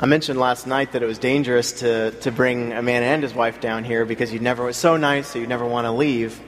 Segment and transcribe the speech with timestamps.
[0.00, 3.32] I mentioned last night that it was dangerous to, to bring a man and his
[3.32, 6.40] wife down here because you'd never was so nice that you never want to leave.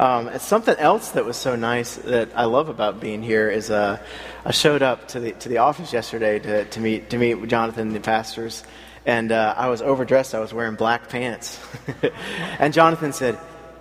[0.00, 3.70] Um, it's something else that was so nice that I love about being here is
[3.70, 4.02] uh,
[4.44, 7.88] I showed up to the to the office yesterday to, to meet to meet Jonathan
[7.88, 8.64] and the pastors,
[9.06, 10.34] and uh, I was overdressed.
[10.34, 11.58] I was wearing black pants,
[12.60, 13.38] and Jonathan said,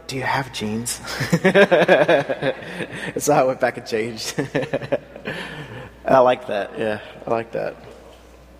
[0.08, 0.94] "Do you have jeans?"
[3.18, 4.40] so I went back and changed.
[6.06, 6.80] I like that.
[6.80, 7.76] Yeah, I like that.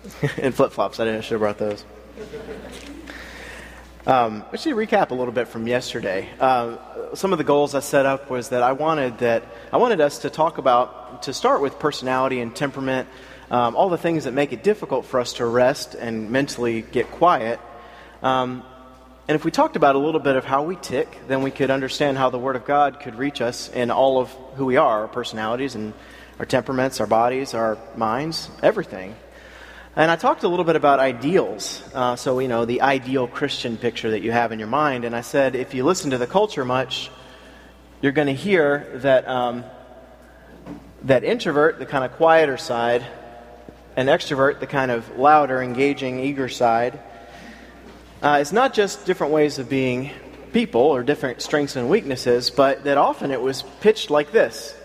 [0.38, 1.00] and flip flops.
[1.00, 1.84] I didn't should have brought those.
[4.06, 6.30] Um, let's recap a little bit from yesterday.
[6.40, 10.00] Uh, some of the goals I set up was that I wanted that I wanted
[10.00, 13.06] us to talk about to start with personality and temperament,
[13.50, 17.10] um, all the things that make it difficult for us to rest and mentally get
[17.10, 17.60] quiet.
[18.22, 18.64] Um,
[19.28, 21.70] and if we talked about a little bit of how we tick, then we could
[21.70, 25.02] understand how the Word of God could reach us in all of who we are,
[25.02, 25.92] our personalities and
[26.38, 29.14] our temperaments, our bodies, our minds, everything.
[29.98, 31.82] And I talked a little bit about ideals.
[31.92, 35.04] Uh, so, you know, the ideal Christian picture that you have in your mind.
[35.04, 37.10] And I said, if you listen to the culture much,
[38.00, 39.64] you're going to hear that, um,
[41.02, 43.04] that introvert, the kind of quieter side,
[43.96, 47.00] and extrovert, the kind of louder, engaging, eager side,
[48.22, 50.12] uh, it's not just different ways of being
[50.52, 54.76] people or different strengths and weaknesses, but that often it was pitched like this.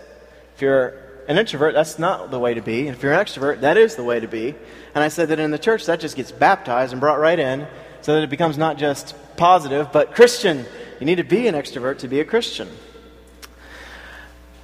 [0.56, 2.88] If you're an introvert, that's not the way to be.
[2.88, 4.56] If you're an extrovert, that is the way to be.
[4.94, 7.66] And I said that in the church, that just gets baptized and brought right in
[8.02, 10.64] so that it becomes not just positive, but Christian.
[11.00, 12.68] You need to be an extrovert to be a Christian.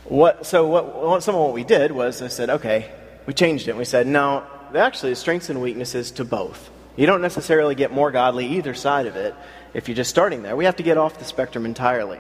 [0.05, 2.93] What, so, what, some of what we did was I said, okay,
[3.27, 3.77] we changed it.
[3.77, 6.71] We said, no, actually, strengths and weaknesses to both.
[6.97, 9.35] You don't necessarily get more godly either side of it
[9.73, 10.57] if you're just starting there.
[10.57, 12.19] We have to get off the spectrum entirely.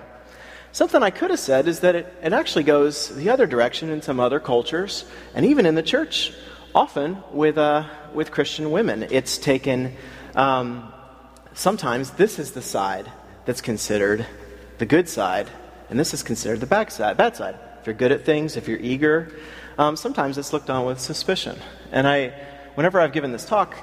[0.72, 4.02] Something I could have said is that it, it actually goes the other direction in
[4.02, 6.32] some other cultures, and even in the church,
[6.74, 9.06] often with, uh, with Christian women.
[9.10, 9.96] It's taken,
[10.34, 10.92] um,
[11.54, 13.10] sometimes this is the side
[13.44, 14.26] that's considered
[14.78, 15.48] the good side,
[15.88, 17.16] and this is considered the bad side.
[17.16, 17.58] Bad side.
[17.80, 19.32] If you're good at things, if you're eager,
[19.78, 21.58] um, sometimes it's looked on with suspicion.
[21.92, 22.28] And I,
[22.74, 23.74] whenever I've given this talk,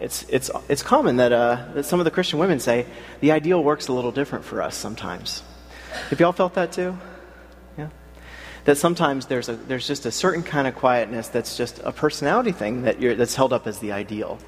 [0.00, 2.86] it's, it's, it's common that, uh, that some of the Christian women say
[3.20, 5.42] the ideal works a little different for us sometimes.
[6.10, 6.96] Have y'all felt that too?
[8.68, 12.52] That sometimes there's, a, there's just a certain kind of quietness that's just a personality
[12.52, 14.38] thing that that's held up as the ideal.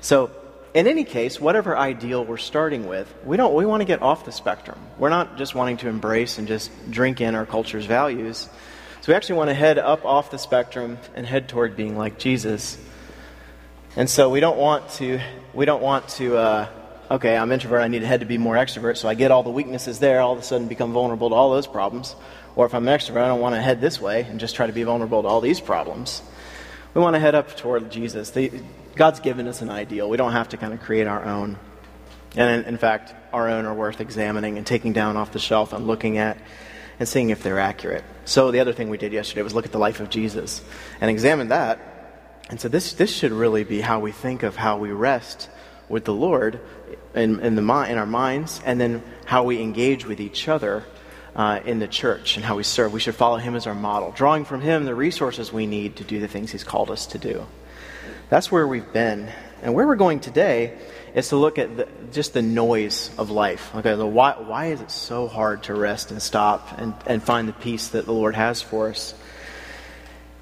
[0.00, 0.32] So,
[0.74, 4.24] in any case, whatever ideal we're starting with, we, don't, we want to get off
[4.24, 4.80] the spectrum.
[4.98, 8.48] We're not just wanting to embrace and just drink in our culture's values.
[9.00, 12.18] So, we actually want to head up off the spectrum and head toward being like
[12.18, 12.76] Jesus.
[13.94, 15.20] And so, we don't want to,
[15.54, 16.68] we don't want to uh,
[17.12, 19.42] okay, I'm introvert, I need to head to be more extrovert, so I get all
[19.42, 22.16] the weaknesses there, all of a sudden become vulnerable to all those problems.
[22.54, 24.66] Or if I'm an extrovert, I don't want to head this way and just try
[24.66, 26.22] to be vulnerable to all these problems.
[26.94, 28.30] We want to head up toward Jesus.
[28.30, 28.52] The,
[28.94, 30.10] God's given us an ideal.
[30.10, 31.58] We don't have to kind of create our own.
[32.36, 35.72] And in, in fact, our own are worth examining and taking down off the shelf
[35.72, 36.36] and looking at
[36.98, 38.04] and seeing if they're accurate.
[38.26, 40.62] So the other thing we did yesterday was look at the life of Jesus
[41.00, 41.80] and examine that.
[42.50, 45.48] And so this, this should really be how we think of how we rest
[45.88, 46.60] with the Lord
[47.14, 50.84] in, in, the, in our minds, and then how we engage with each other
[51.34, 52.92] uh, in the church and how we serve.
[52.92, 56.04] We should follow Him as our model, drawing from Him the resources we need to
[56.04, 57.46] do the things He's called us to do.
[58.28, 59.28] That's where we've been.
[59.62, 60.76] And where we're going today
[61.14, 63.74] is to look at the, just the noise of life.
[63.76, 67.48] Okay, so why, why is it so hard to rest and stop and, and find
[67.48, 69.14] the peace that the Lord has for us?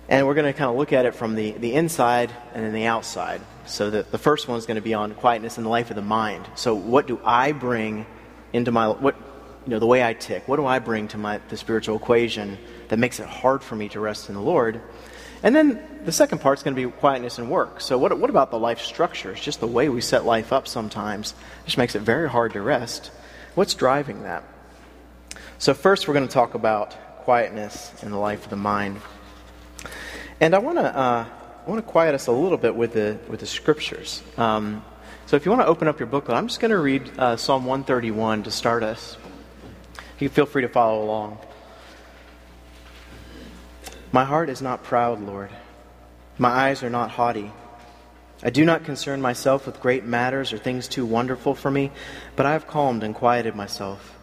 [0.08, 2.72] And we're going to kind of look at it from the, the inside and then
[2.72, 3.40] the outside.
[3.66, 5.96] So the, the first one is going to be on quietness in the life of
[5.96, 6.48] the mind.
[6.56, 8.06] So what do I bring
[8.52, 9.14] into my what
[9.70, 10.48] you know the way I tick?
[10.48, 12.58] What do I bring to my the spiritual equation
[12.88, 14.80] that makes it hard for me to rest in the Lord?
[15.44, 17.80] And then the second part is going to be quietness and work.
[17.80, 19.30] So what what about the life structure?
[19.30, 22.60] It's just the way we set life up sometimes, which makes it very hard to
[22.60, 23.12] rest.
[23.54, 24.42] What's driving that?
[25.58, 29.00] So first we're going to talk about quietness in the life of the mind.
[30.40, 31.26] And I want to uh,
[31.64, 34.20] I want to quiet us a little bit with the with the scriptures.
[34.36, 34.84] Um,
[35.26, 37.36] so if you want to open up your booklet, I'm just going to read uh,
[37.36, 39.16] Psalm 131 to start us.
[40.20, 41.38] You feel free to follow along.
[44.12, 45.50] My heart is not proud, Lord.
[46.38, 47.50] My eyes are not haughty.
[48.42, 51.90] I do not concern myself with great matters or things too wonderful for me,
[52.36, 54.16] but I have calmed and quieted myself.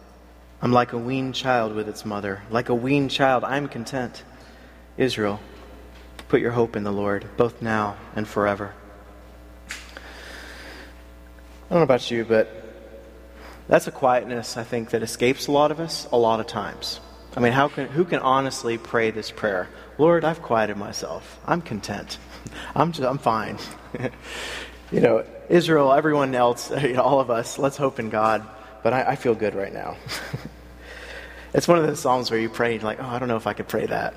[0.62, 2.42] I'm like a weaned child with its mother.
[2.50, 4.24] Like a weaned child, I'm content.
[4.96, 5.40] Israel,
[6.28, 8.74] Put your hope in the Lord, both now and forever.
[9.70, 9.74] I
[11.70, 12.57] don't know about you, but
[13.68, 17.00] that's a quietness, I think, that escapes a lot of us a lot of times.
[17.36, 19.68] I mean, how can, who can honestly pray this prayer?
[19.98, 21.38] Lord, I've quieted myself.
[21.46, 22.18] I'm content.
[22.74, 23.58] I'm just, I'm fine.
[24.90, 28.46] you know, Israel, everyone else, you know, all of us, let's hope in God.
[28.82, 29.96] But I, I feel good right now.
[31.52, 33.52] it's one of those psalms where you pray, like, oh, I don't know if I
[33.52, 34.14] could pray that.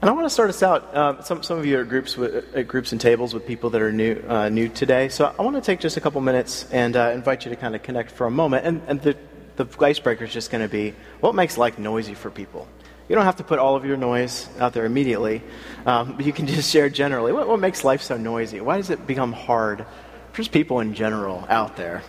[0.00, 0.94] And I want to start us out.
[0.94, 3.82] Uh, some, some of you are groups with, uh, groups and tables with people that
[3.82, 5.08] are new uh, new today.
[5.08, 7.74] So I want to take just a couple minutes and uh, invite you to kind
[7.74, 8.64] of connect for a moment.
[8.64, 9.16] And, and the,
[9.56, 12.68] the icebreaker is just going to be what makes life noisy for people.
[13.08, 15.42] You don't have to put all of your noise out there immediately,
[15.84, 17.32] um, but you can just share generally.
[17.32, 18.60] What, what makes life so noisy?
[18.60, 19.84] Why does it become hard
[20.30, 22.04] for just people in general out there?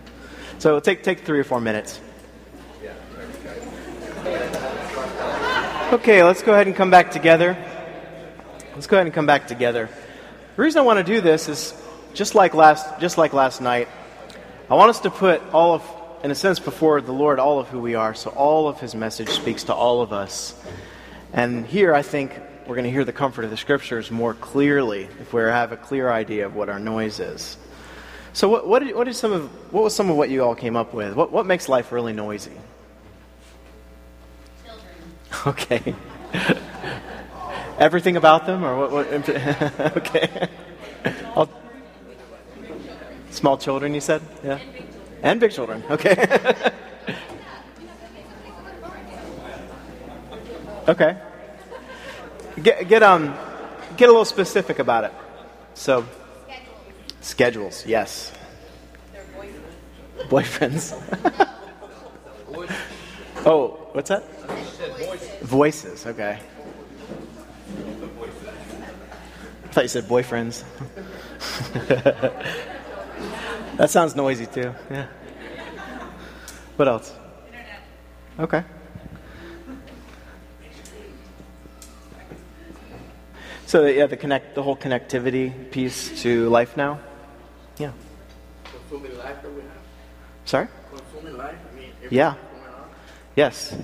[0.60, 2.00] so take take three or four minutes.
[5.94, 7.56] Okay, let's go ahead and come back together.
[8.74, 9.88] Let's go ahead and come back together.
[10.56, 11.72] The reason I want to do this is
[12.14, 13.86] just like last, just like last night.
[14.68, 15.84] I want us to put all of,
[16.24, 18.12] in a sense, before the Lord, all of who we are.
[18.12, 20.60] So all of His message speaks to all of us.
[21.32, 22.32] And here, I think
[22.66, 25.76] we're going to hear the comfort of the Scriptures more clearly if we have a
[25.76, 27.56] clear idea of what our noise is.
[28.32, 30.92] So, what, what, did, some of, what was some of what you all came up
[30.92, 31.14] with?
[31.14, 32.50] What, what makes life really noisy?
[35.46, 35.94] Okay.
[37.78, 38.92] Everything about them, or what?
[38.92, 39.06] what
[39.96, 40.48] okay.
[41.36, 41.50] I'll,
[43.30, 44.58] small children, you said, yeah,
[45.22, 45.82] and big children.
[45.90, 46.14] Okay.
[50.88, 51.16] okay.
[52.62, 53.34] Get get um
[53.96, 55.12] get a little specific about it.
[55.74, 56.06] So.
[57.20, 57.80] Schedules.
[57.80, 58.32] Schedules yes.
[60.28, 60.94] Boyfriends.
[63.44, 64.24] oh, what's that?
[65.42, 66.40] Voices, okay.
[69.64, 70.64] I thought you said boyfriends.
[73.76, 74.74] that sounds noisy too.
[74.90, 75.06] Yeah.
[76.76, 77.12] What else?
[77.46, 77.82] Internet.
[78.40, 78.64] Okay.
[83.66, 86.98] So yeah, the connect, the whole connectivity piece to life now.
[87.78, 87.92] Yeah.
[88.64, 89.70] Consuming life that we have.
[90.44, 90.68] Sorry.
[90.90, 91.56] Consuming life.
[91.72, 92.34] I mean, yeah.
[93.36, 93.76] Yes.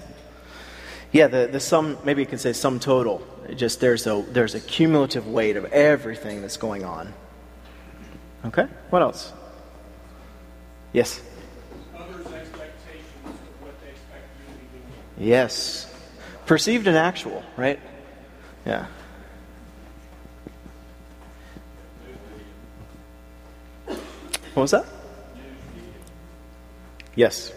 [1.13, 3.27] Yeah, the, the sum, maybe you could say sum total.
[3.57, 7.13] just there's a, there's a cumulative weight of everything that's going on.
[8.45, 8.67] Okay?
[8.91, 9.33] What else?
[10.93, 11.21] Yes?
[15.19, 15.93] Yes.
[16.47, 17.79] Perceived and actual, right?
[18.65, 18.87] Yeah.
[24.55, 24.87] What was that?
[27.15, 27.53] Yes.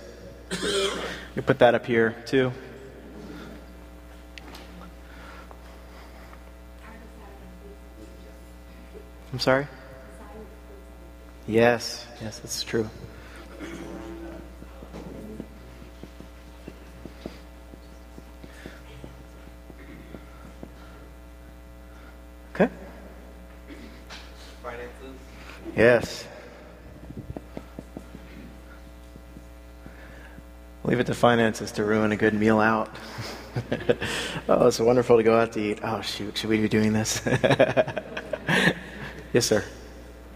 [1.35, 2.51] You put that up here too.
[9.31, 9.67] I'm sorry?
[11.47, 12.89] Yes, yes, that's true.
[22.53, 22.69] Okay.
[24.61, 25.15] Finances.
[25.75, 26.27] Yes.
[30.85, 32.89] Leave it to finances to ruin a good meal out.
[34.49, 35.79] oh, it's wonderful to go out to eat.
[35.81, 37.21] Oh, shoot, should we be doing this?
[39.33, 39.63] yes, sir.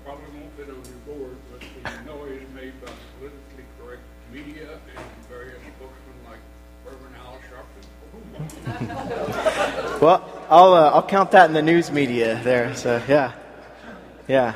[0.06, 4.02] Probably won't fit on your board, but the noise made by politically correct
[4.32, 6.40] media and various spokesmen like
[6.86, 7.40] Reverend Al
[8.80, 10.02] Sharpton.
[10.02, 12.74] well, I'll, uh, I'll count that in the news media there.
[12.76, 13.34] So, yeah.
[14.30, 14.54] Yeah.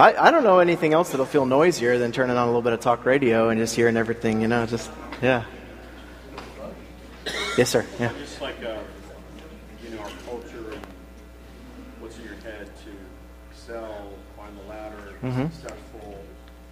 [0.00, 2.72] I, I don't know anything else that'll feel noisier than turning on a little bit
[2.72, 4.90] of talk radio and just hearing everything, you know, just,
[5.20, 5.44] yeah.
[7.58, 7.84] Yes, sir.
[7.98, 8.10] Yeah.
[8.18, 8.78] Just like, uh,
[9.84, 10.86] you know, our culture and
[11.98, 12.90] what's in your head to
[13.50, 15.54] excel, climb the ladder, mm-hmm.
[15.54, 16.24] successful,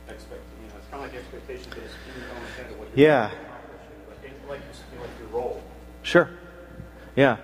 [0.09, 2.79] expect, you know, it's kind of like expectations that is in your own head of
[2.79, 3.31] what you're yeah.
[4.09, 4.61] But like,
[4.99, 5.63] like your role.
[6.03, 6.31] Sure.
[7.15, 7.37] Yeah.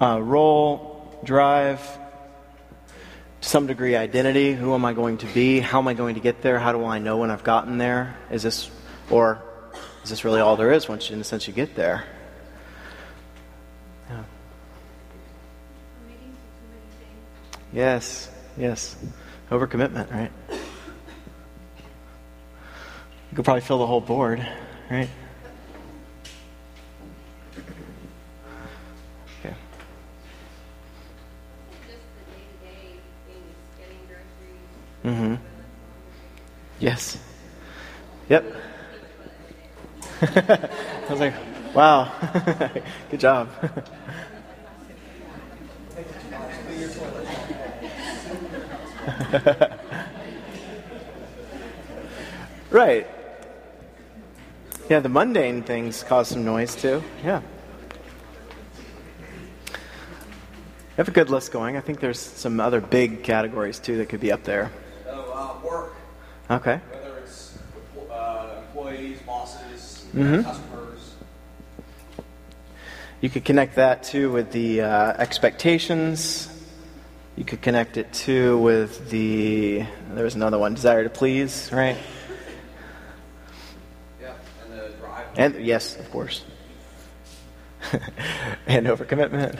[0.00, 1.80] Uh, role, drive,
[3.44, 4.54] some degree identity.
[4.54, 5.60] Who am I going to be?
[5.60, 6.58] How am I going to get there?
[6.58, 8.16] How do I know when I've gotten there?
[8.30, 8.70] Is this,
[9.10, 9.42] or
[10.02, 12.04] is this really all there is once, you, in the sense, you get there?
[14.08, 14.22] Yeah.
[17.72, 18.96] Yes, yes.
[19.50, 20.32] Overcommitment, right?
[20.50, 20.58] You
[23.36, 24.46] could probably fill the whole board,
[24.90, 25.10] right?
[35.04, 35.34] Mm-hmm.
[36.80, 37.18] Yes.
[38.30, 38.56] Yep.
[40.22, 40.70] I
[41.10, 41.34] was like,
[41.74, 42.10] wow,
[43.10, 43.50] good job.
[52.70, 53.06] right.
[54.88, 57.02] Yeah, the mundane things cause some noise too.
[57.22, 57.42] Yeah.
[59.70, 59.76] I
[60.96, 61.76] have a good list going.
[61.76, 64.72] I think there's some other big categories too that could be up there.
[65.64, 65.94] Work,
[66.50, 66.80] Okay.
[66.90, 67.58] whether it's
[68.10, 70.44] uh, employees, bosses, Mhm.
[70.44, 71.14] customers.
[73.20, 76.48] You could connect that too with the uh, expectations.
[77.36, 79.84] You could connect it too with the.
[80.14, 81.96] There was another one, desire to please, right?
[84.20, 85.26] Yep, and the drive.
[85.36, 86.44] And yes, of course.
[88.66, 89.58] and overcommitment.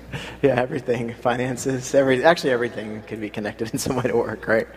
[0.42, 4.68] yeah, everything, finances, every actually everything could be connected in some way to work, right?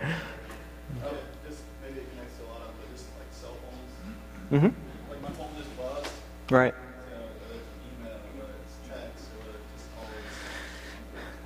[4.51, 4.65] Mm-hmm.
[5.09, 6.11] Like my phone just buzzed.
[6.49, 6.73] Right.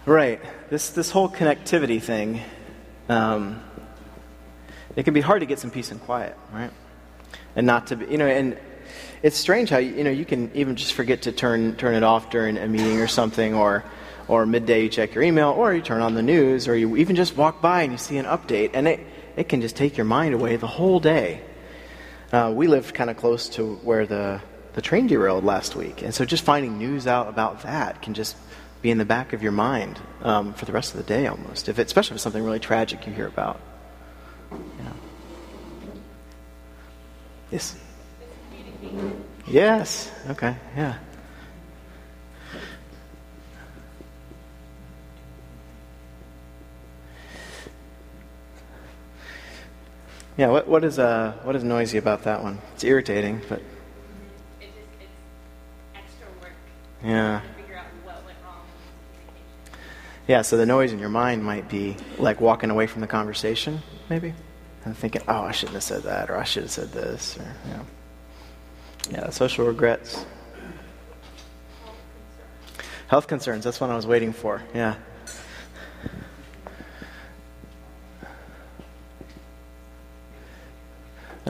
[0.05, 0.41] Right.
[0.69, 2.41] This this whole connectivity thing,
[3.09, 3.61] um,
[4.95, 6.71] it can be hard to get some peace and quiet, right?
[7.55, 8.57] And not to be, you know, and
[9.21, 12.29] it's strange how you know you can even just forget to turn turn it off
[12.29, 13.83] during a meeting or something, or
[14.27, 17.15] or midday you check your email, or you turn on the news, or you even
[17.15, 18.99] just walk by and you see an update, and it
[19.35, 21.41] it can just take your mind away the whole day.
[22.33, 24.41] Uh, we lived kind of close to where the
[24.73, 28.35] the train derailed last week, and so just finding news out about that can just
[28.81, 31.69] be in the back of your mind um, for the rest of the day, almost.
[31.69, 33.61] If it, especially if it's something really tragic you hear about.
[34.51, 34.93] Yeah.
[37.51, 37.75] Yes.
[39.47, 40.11] Yes.
[40.31, 40.55] Okay.
[40.75, 40.97] Yeah.
[50.37, 50.49] Yeah.
[50.49, 52.59] What what is uh what is noisy about that one?
[52.73, 53.63] It's irritating, but It
[54.61, 55.11] just, it's
[55.95, 56.51] extra work
[57.03, 57.41] yeah.
[57.41, 59.79] to figure out what went wrong with communication.
[60.27, 63.81] Yeah, so the noise in your mind might be like walking away from the conversation,
[64.09, 64.33] maybe,
[64.85, 67.55] and thinking, "Oh, I shouldn't have said that," or "I should have said this," or
[67.67, 67.83] yeah,
[69.11, 70.25] yeah, social regrets,
[73.07, 73.63] health concerns.
[73.63, 74.63] That's what I was waiting for.
[74.73, 74.95] Yeah.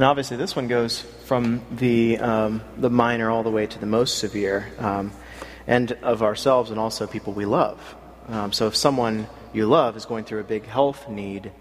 [0.04, 3.86] And obviously, this one goes from the, um, the minor all the way to the
[3.86, 5.14] most severe, um,
[5.66, 7.80] and of ourselves and also people we love.
[8.28, 11.54] Um, so, if someone you love is going through a big health need,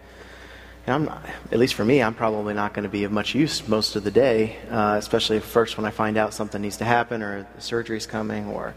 [0.89, 3.95] not, at least for me, I'm probably not going to be of much use most
[3.95, 7.47] of the day, uh, especially first when I find out something needs to happen or
[7.61, 8.75] surgery's coming or,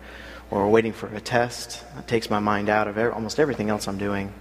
[0.52, 1.84] or waiting for a test.
[1.98, 4.32] It takes my mind out of almost everything else I'm doing.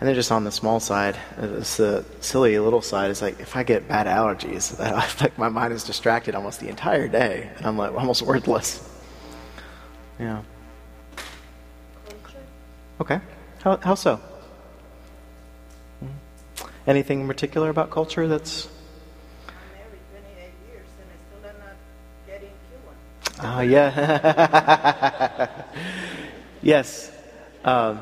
[0.00, 3.10] And then just on the small side, it's the silly little side.
[3.10, 4.78] It's like if I get bad allergies,
[5.20, 8.88] like my mind is distracted almost the entire day, and I'm like almost worthless.
[10.18, 10.40] Yeah.
[12.98, 13.20] Okay.
[13.62, 14.16] How how so?
[16.00, 16.06] Hmm.
[16.86, 18.68] Anything in particular about culture that's?
[19.48, 21.76] I'm married 28 years and I still am not
[22.26, 23.56] getting Cuban.
[23.56, 25.50] Oh yeah.
[26.62, 27.12] yes.
[27.66, 28.00] Um,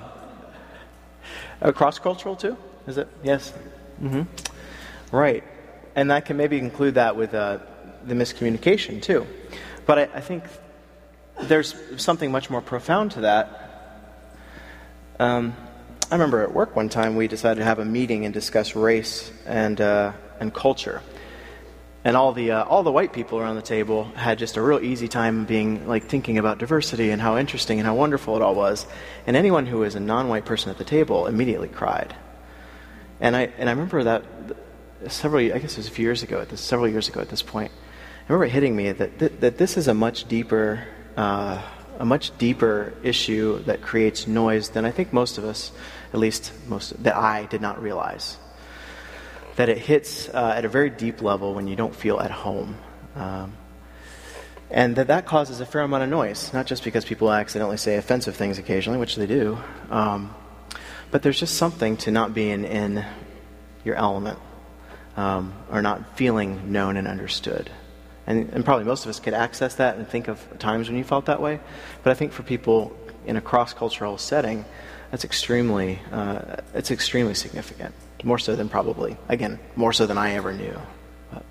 [1.61, 2.57] cross cultural too?
[2.87, 3.09] Is it?
[3.23, 3.53] Yes.
[3.99, 4.23] hmm
[5.11, 5.45] Right.
[5.95, 7.59] And that can maybe include that with uh,
[8.07, 9.27] the miscommunication too.
[9.87, 10.45] But I, I think
[11.43, 13.65] there's something much more profound to that.
[15.19, 15.55] Um,
[16.11, 19.33] I remember at work one time we decided to have a meeting and discuss race
[19.47, 21.03] and, uh, and culture
[22.09, 24.81] and all the uh, all the white people around the table had just a real
[24.81, 28.55] easy time being like thinking about diversity and how interesting and how wonderful it all
[28.55, 28.87] was.
[29.27, 32.17] And anyone who was a non-white person at the table immediately cried.
[33.21, 34.25] And I and I remember that
[35.09, 37.29] several I guess it was a few years ago at this several years ago at
[37.29, 37.73] this point.
[37.73, 41.61] I remember it hitting me that that, that this is a much deeper uh,
[41.99, 45.73] a much deeper issue that creates noise than I think most of us,
[46.15, 48.39] at least most that I did not realize
[49.59, 52.79] that it hits uh, at a very deep level when you don't feel at home.
[53.17, 53.55] Um,
[54.71, 57.97] and that that causes a fair amount of noise, not just because people accidentally say
[57.97, 59.59] offensive things occasionally, which they do,
[59.91, 60.33] um,
[61.11, 63.05] but there's just something to not being in
[63.83, 64.39] your element
[65.17, 67.69] um, or not feeling known and understood.
[68.29, 71.03] And, and probably most of us could access that and think of times when you
[71.03, 71.59] felt that way.
[72.05, 72.97] But I think for people
[73.27, 74.65] in a cross cultural setting,
[75.11, 77.93] that's extremely, uh, it's extremely significant.
[78.25, 80.77] More so than probably, again, more so than I ever knew.
[81.33, 81.45] But,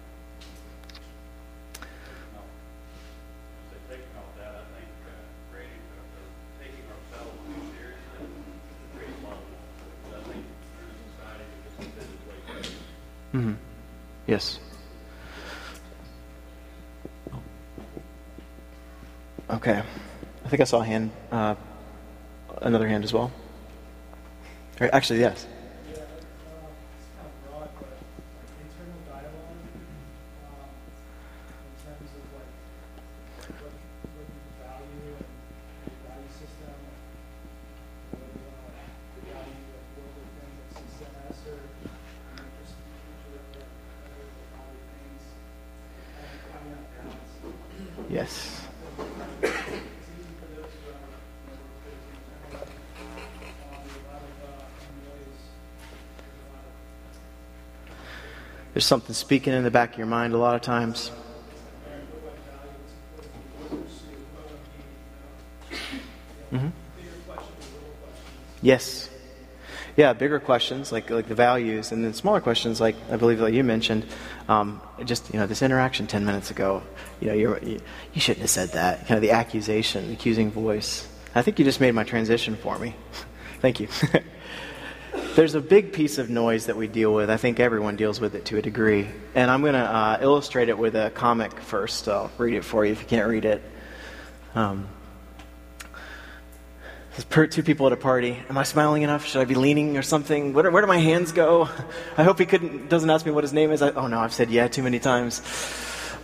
[13.33, 13.55] mhm.
[14.27, 14.59] Yes.
[19.49, 19.81] Okay.
[20.45, 21.55] I think I saw a hand, uh,
[22.61, 23.31] another hand as well.
[24.79, 25.47] Actually, yes.
[58.77, 61.09] There's something speaking in the back of your mind a lot of times.
[66.51, 66.67] hmm
[68.61, 69.09] Yes.
[69.95, 73.55] Yeah, bigger questions like like the values, and then smaller questions like I believe like
[73.55, 74.05] you mentioned,
[74.47, 76.83] um, just you know this interaction ten minutes ago.
[77.19, 77.79] You know you
[78.13, 79.07] you shouldn't have said that.
[79.07, 81.07] Kind of the accusation, accusing voice.
[81.33, 82.93] I think you just made my transition for me.
[83.59, 83.87] Thank you.
[85.37, 87.29] There's a big piece of noise that we deal with.
[87.29, 89.07] I think everyone deals with it to a degree.
[89.35, 92.07] And I'm going to uh, illustrate it with a comic first.
[92.07, 93.61] I'll read it for you if you can't read it.
[94.55, 94.87] Um,
[97.29, 98.39] two people at a party.
[98.49, 99.27] Am I smiling enough?
[99.27, 100.53] Should I be leaning or something?
[100.53, 101.69] Where, where do my hands go?
[102.17, 103.83] I hope he doesn't ask me what his name is.
[103.83, 105.43] I, oh no, I've said yeah too many times.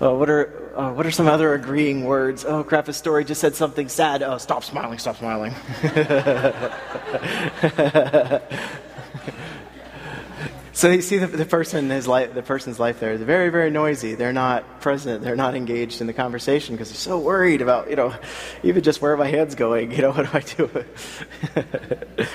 [0.02, 2.46] Uh, what are uh, what are some other agreeing words?
[2.46, 2.88] Oh crap!
[2.88, 4.24] His story just said something sad.
[4.24, 4.98] Oh, stop smiling!
[4.98, 5.54] Stop smiling.
[10.76, 13.70] So you see the, the person, his life, the person's life there is very, very
[13.70, 14.16] noisy.
[14.16, 15.24] They're not present.
[15.24, 18.16] They're not engaged in the conversation because they're so worried about, you know,
[18.64, 19.92] even just where my hands going?
[19.94, 22.26] You know, what do I do?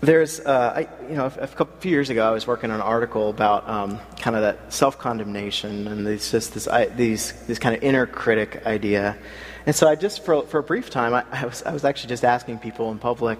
[0.00, 2.76] There's, uh, I, you know, a, a couple few years ago, I was working on
[2.76, 7.58] an article about um, kind of that self-condemnation and these just this I, these this
[7.58, 9.18] kind of inner critic idea.
[9.66, 12.08] And so I just for for a brief time, I, I was I was actually
[12.08, 13.38] just asking people in public.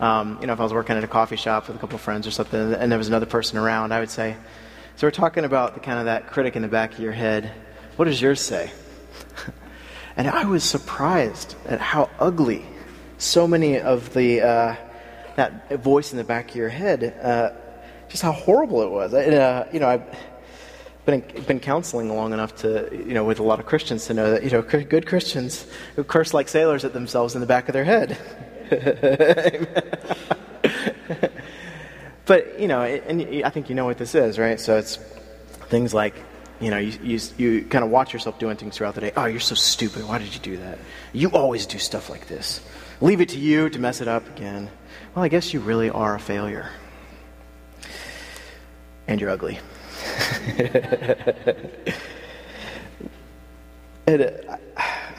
[0.00, 2.00] Um, you know, if I was working at a coffee shop with a couple of
[2.00, 4.34] friends or something, and there was another person around, I would say,
[4.96, 7.52] "So we're talking about the kind of that critic in the back of your head.
[7.96, 8.72] What does yours say?"
[10.16, 12.64] and I was surprised at how ugly
[13.18, 14.76] so many of the uh,
[15.36, 17.50] that voice in the back of your head, uh,
[18.08, 19.12] just how horrible it was.
[19.12, 20.02] And, uh, you know, I've
[21.04, 24.30] been been counseling long enough to, you know, with a lot of Christians to know
[24.30, 27.74] that you know good Christians who curse like sailors at themselves in the back of
[27.74, 28.16] their head.
[32.26, 34.60] but you know, and I think you know what this is, right?
[34.60, 34.96] So it's
[35.68, 36.14] things like,
[36.60, 39.12] you know, you, you, you kind of watch yourself doing things throughout the day.
[39.16, 40.06] Oh, you're so stupid.
[40.06, 40.78] Why did you do that?
[41.12, 42.60] You always do stuff like this.
[43.00, 44.70] Leave it to you to mess it up again.
[45.14, 46.70] Well, I guess you really are a failure.
[49.08, 49.58] And you're ugly.
[54.06, 54.56] and, uh,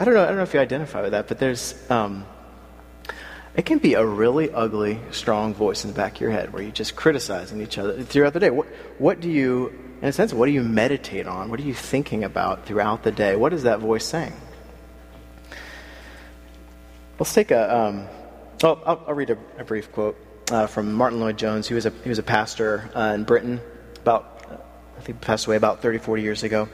[0.02, 0.24] I don't know.
[0.24, 2.26] I don't know if you identify with that, but there's um,
[3.56, 6.64] it can be a really ugly, strong voice in the back of your head where
[6.64, 8.50] you're just criticizing each other throughout the day.
[8.50, 9.68] What, what do you,
[10.02, 11.50] in a sense, what do you meditate on?
[11.50, 13.36] What are you thinking about throughout the day?
[13.36, 14.34] What is that voice saying?
[17.20, 17.78] Let's take a.
[17.78, 18.08] Um,
[18.64, 20.18] oh, I'll, I'll, read a, a brief quote
[20.50, 21.68] uh, from Martyn Lloyd-Jones.
[21.68, 23.62] He was a he was a pastor uh, in Britain
[24.00, 24.58] about uh,
[24.98, 26.68] I think passed away about 30, 40 years ago.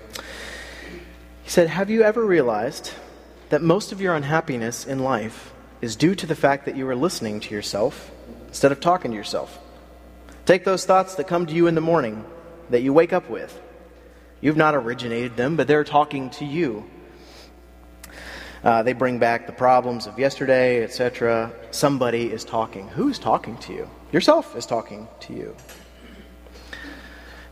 [1.43, 2.93] He said, "Have you ever realized
[3.49, 6.95] that most of your unhappiness in life is due to the fact that you are
[6.95, 8.11] listening to yourself
[8.47, 9.59] instead of talking to yourself?
[10.45, 12.25] Take those thoughts that come to you in the morning
[12.69, 13.59] that you wake up with.
[14.41, 16.85] You've not originated them, but they're talking to you."
[18.63, 21.51] Uh, they bring back the problems of yesterday, etc.
[21.71, 22.87] Somebody is talking.
[22.87, 23.89] Who's talking to you?
[24.11, 25.55] Yourself is talking to you.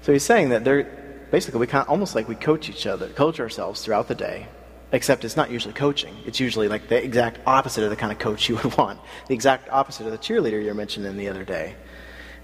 [0.02, 0.84] So he's saying that they're
[1.32, 4.48] basically we kind of, almost like we coach each other, coach ourselves throughout the day.
[4.96, 6.16] Except it's not usually coaching.
[6.26, 8.98] It's usually like the exact opposite of the kind of coach you would want.
[9.28, 11.76] The exact opposite of the cheerleader you mentioned in the other day.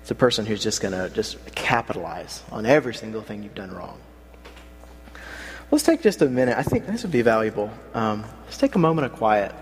[0.02, 3.72] It's a person who's just going to just capitalize on every single thing you've done
[3.72, 3.98] wrong.
[5.72, 6.58] Let's take just a minute.
[6.58, 7.72] I think this would be valuable.
[7.94, 9.56] Um, let's take a moment of quiet.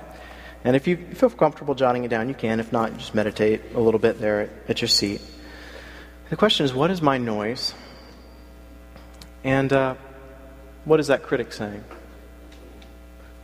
[0.64, 2.60] And if you feel comfortable jotting it down, you can.
[2.60, 5.22] If not, just meditate a little bit there at, at your seat.
[6.32, 7.76] The question is what is my noise?
[9.44, 9.94] And uh,
[10.86, 11.84] what is that critic saying?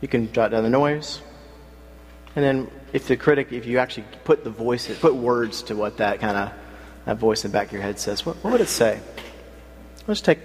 [0.00, 1.20] You can jot down the noise.
[2.34, 5.96] And then if the critic, if you actually put the voice, put words to what
[5.98, 6.52] that kind of,
[7.06, 9.00] that voice in the back of your head says, what, what would it say?
[10.06, 10.38] Let's take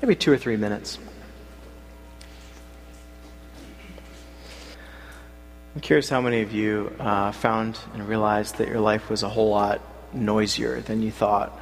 [0.00, 0.98] maybe two or three minutes.
[5.74, 9.28] I'm curious how many of you uh, found and realized that your life was a
[9.28, 9.80] whole lot
[10.12, 11.58] noisier than you thought,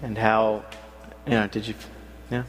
[0.00, 0.64] and how,
[1.26, 1.74] you know, did you,
[2.30, 2.44] yeah?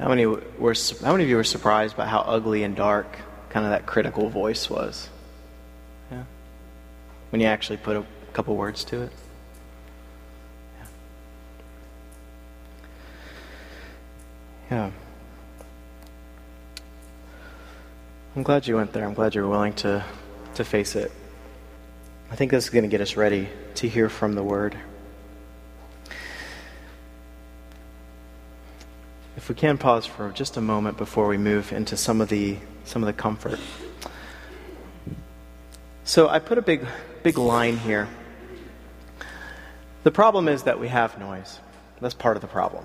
[0.00, 0.74] How many were?
[1.02, 3.18] How many of you were surprised by how ugly and dark
[3.50, 5.10] kind of that critical voice was?
[6.10, 6.24] Yeah.
[7.28, 9.12] When you actually put a couple words to it.
[10.78, 10.86] Yeah.
[14.70, 14.90] yeah.
[18.34, 19.04] I'm glad you went there.
[19.04, 20.02] I'm glad you're willing to,
[20.54, 21.12] to face it.
[22.30, 24.78] I think this is going to get us ready to hear from the Word.
[29.40, 32.58] If we can pause for just a moment before we move into some of the
[32.84, 33.58] some of the comfort.
[36.04, 36.86] So I put a big
[37.22, 38.06] big line here.
[40.02, 41.58] The problem is that we have noise.
[42.02, 42.84] That's part of the problem.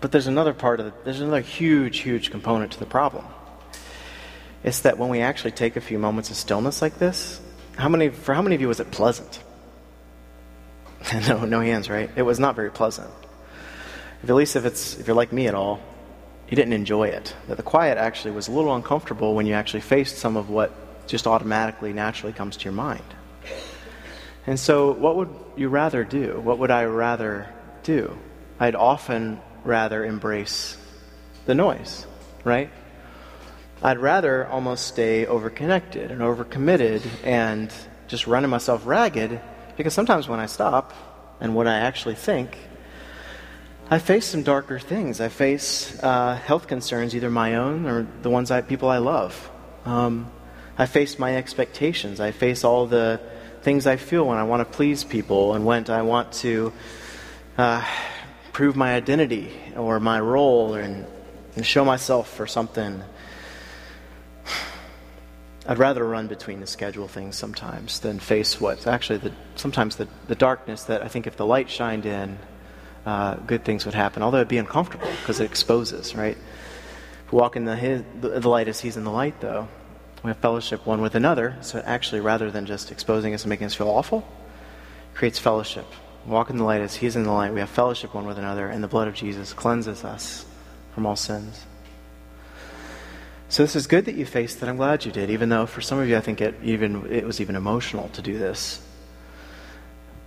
[0.00, 3.24] But there's another part of the, there's another huge huge component to the problem.
[4.62, 7.40] It's that when we actually take a few moments of stillness like this,
[7.74, 9.42] how many for how many of you was it pleasant?
[11.26, 12.08] no, no hands, right?
[12.14, 13.10] It was not very pleasant.
[14.22, 15.80] If, at least if it's if you're like me at all,
[16.48, 17.34] you didn't enjoy it.
[17.48, 20.72] That the quiet actually was a little uncomfortable when you actually faced some of what
[21.06, 23.04] just automatically, naturally comes to your mind.
[24.46, 26.40] And so, what would you rather do?
[26.40, 27.48] What would I rather
[27.82, 28.16] do?
[28.60, 30.76] I'd often rather embrace
[31.46, 32.06] the noise,
[32.44, 32.70] right?
[33.82, 37.72] I'd rather almost stay overconnected and overcommitted and
[38.08, 39.40] just running myself ragged
[39.76, 40.94] because sometimes when I stop
[41.40, 42.56] and what I actually think,
[43.88, 45.20] I face some darker things.
[45.20, 49.48] I face uh, health concerns, either my own or the ones I, people I love.
[49.84, 50.28] Um,
[50.76, 52.18] I face my expectations.
[52.18, 53.20] I face all the
[53.62, 56.72] things I feel when I want to please people and when I want to
[57.56, 57.86] uh,
[58.52, 61.06] prove my identity or my role and,
[61.54, 63.04] and show myself for something.
[65.64, 70.08] I'd rather run between the schedule things sometimes than face what's actually the, sometimes the,
[70.26, 72.38] the darkness that I think if the light shined in,
[73.06, 74.22] uh, good things would happen.
[74.22, 76.36] Although it'd be uncomfortable because it exposes, right?
[77.24, 79.68] If we walk in the, his, the, light as He's in the light, though,
[80.22, 81.56] we have fellowship one with another.
[81.60, 84.26] So actually, rather than just exposing us and making us feel awful,
[85.14, 85.86] creates fellowship.
[86.26, 87.52] Walk in the light as He's in the light.
[87.52, 90.44] We have fellowship one with another, and the blood of Jesus cleanses us
[90.92, 91.64] from all sins.
[93.48, 94.68] So this is good that you faced it.
[94.68, 97.24] I'm glad you did, even though for some of you I think it even it
[97.24, 98.82] was even emotional to do this.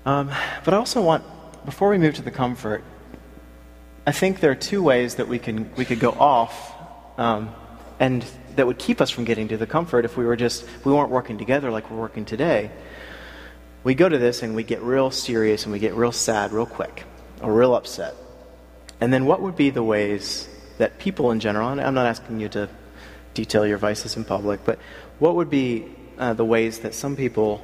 [0.05, 0.31] Um,
[0.63, 1.25] but I also want,
[1.65, 2.83] before we move to the comfort,
[4.05, 6.73] I think there are two ways that we can we could go off,
[7.19, 7.53] um,
[7.99, 10.93] and that would keep us from getting to the comfort if we were just we
[10.93, 12.71] weren't working together like we're working today.
[13.83, 16.65] We go to this and we get real serious and we get real sad real
[16.65, 17.03] quick,
[17.41, 18.15] or real upset.
[18.99, 22.39] And then what would be the ways that people in general, and I'm not asking
[22.39, 22.69] you to
[23.33, 24.79] detail your vices in public, but
[25.19, 25.85] what would be
[26.17, 27.61] uh, the ways that some people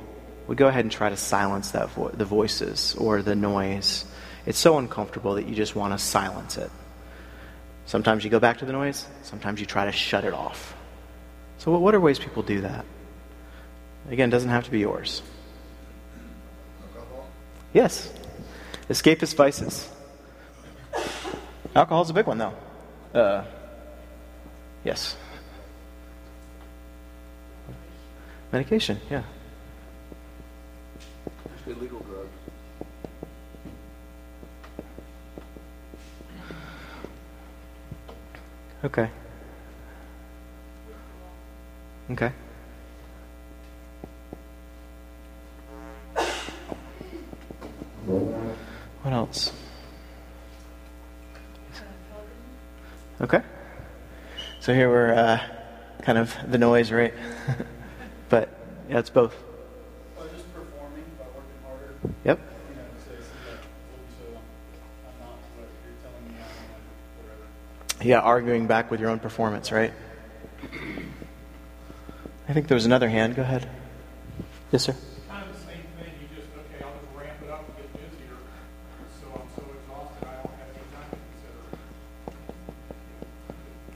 [0.47, 4.05] would go ahead and try to silence that vo- the voices or the noise?
[4.45, 6.69] It's so uncomfortable that you just want to silence it.
[7.85, 10.75] Sometimes you go back to the noise, sometimes you try to shut it off.
[11.57, 12.85] So, what, what are ways people do that?
[14.09, 15.21] Again, it doesn't have to be yours.
[17.73, 18.11] Yes.
[18.89, 19.89] Escapist vices.
[21.75, 22.53] Alcohol's a big one, though.
[23.13, 23.43] Uh,
[24.83, 25.15] yes.
[28.51, 29.23] Medication, yeah.
[31.67, 32.29] Illegal drugs.
[38.83, 39.09] Okay.
[42.11, 42.31] Okay.
[49.01, 49.51] What else?
[53.21, 53.41] Okay.
[54.59, 55.39] So here we're uh,
[56.03, 57.13] kind of the noise, right?
[58.29, 58.49] but
[58.87, 59.35] yeah, it's both.
[62.23, 62.41] Whatever.
[68.03, 69.93] Yeah, arguing back with your own performance, right?
[72.47, 73.35] I think there was another hand.
[73.35, 73.67] Go ahead.
[74.71, 74.95] Yes, sir.
[75.29, 77.93] Kind of the same thing, you just, okay, I'll just ramp it up and get
[77.93, 78.37] busier,
[79.21, 81.61] so I'm so exhausted, I don't have any time to consider.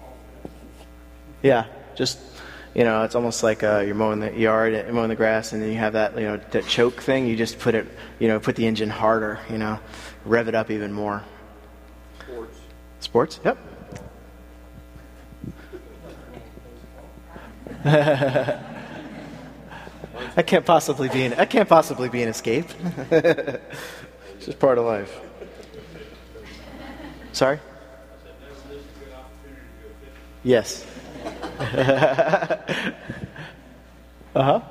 [0.02, 1.48] all of that.
[1.48, 2.18] Yeah, just
[2.80, 5.62] you know, it's almost like uh, you're mowing the yard, and mowing the grass, and
[5.62, 7.28] then you have that you know that choke thing.
[7.28, 7.86] You just put it,
[8.20, 9.80] you know, put the engine harder, you know,
[10.24, 11.22] rev it up even more.
[12.22, 12.60] Sports.
[13.02, 13.58] Sports, yep.
[20.38, 22.68] I can't possibly be an that can't possibly be an escape.
[23.12, 23.60] it's
[24.46, 25.20] just part of life.
[27.34, 27.60] Sorry.
[30.46, 30.86] Yes.
[31.60, 32.56] Uh
[34.34, 34.62] huh.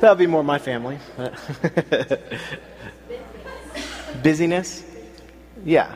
[0.00, 0.98] That'll be more my family.
[4.22, 4.82] Busyness?
[5.64, 5.94] Yeah.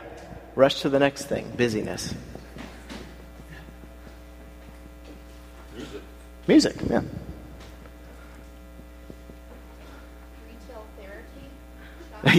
[0.55, 1.51] Rush to the next thing.
[1.57, 2.15] Busyness.
[5.75, 6.03] Music.
[6.47, 7.01] Music, yeah.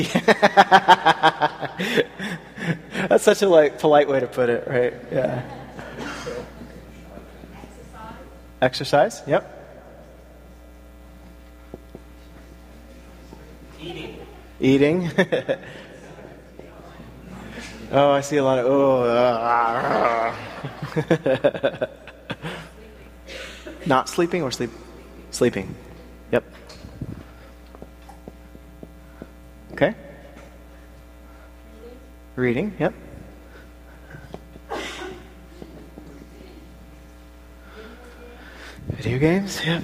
[3.08, 4.94] That's such a like polite way to put it, right?
[5.12, 5.42] Yeah.
[8.62, 9.22] Exercise?
[9.28, 9.52] Yep.
[13.80, 14.18] Eating.
[14.60, 15.12] Eating.
[17.92, 19.04] oh, I see a lot of oh.
[19.04, 20.36] uh,
[23.86, 24.72] Not sleeping or sleep?
[25.32, 25.76] Sleeping.
[26.32, 26.44] Yep.
[29.76, 29.94] Okay.
[32.38, 32.74] Reading.
[32.80, 32.94] Yep.
[38.88, 39.60] Video games.
[39.66, 39.84] Yep.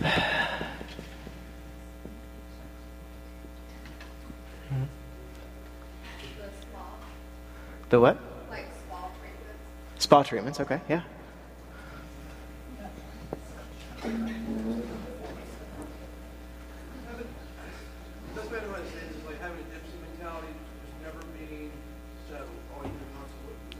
[7.89, 8.17] The what?
[8.49, 9.99] like spa treatments.
[9.99, 10.59] Spa treatments.
[10.61, 10.79] Okay.
[10.87, 11.01] Yeah.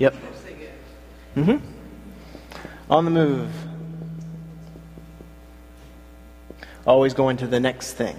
[0.02, 0.16] Yep.
[1.36, 1.58] Mm-hmm.
[2.92, 3.54] On the move.
[6.88, 8.16] Always going to the next thing.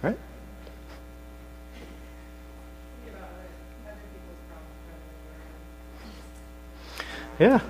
[0.00, 0.18] Right?
[7.38, 7.60] Yeah.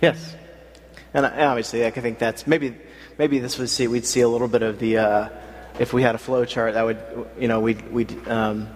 [0.00, 0.36] Yes.
[1.12, 2.76] And obviously, I think that's maybe
[3.18, 5.28] maybe this would see we'd see a little bit of the uh,
[5.78, 6.98] if we had a flow chart that would
[7.38, 8.68] you know we'd we'd um,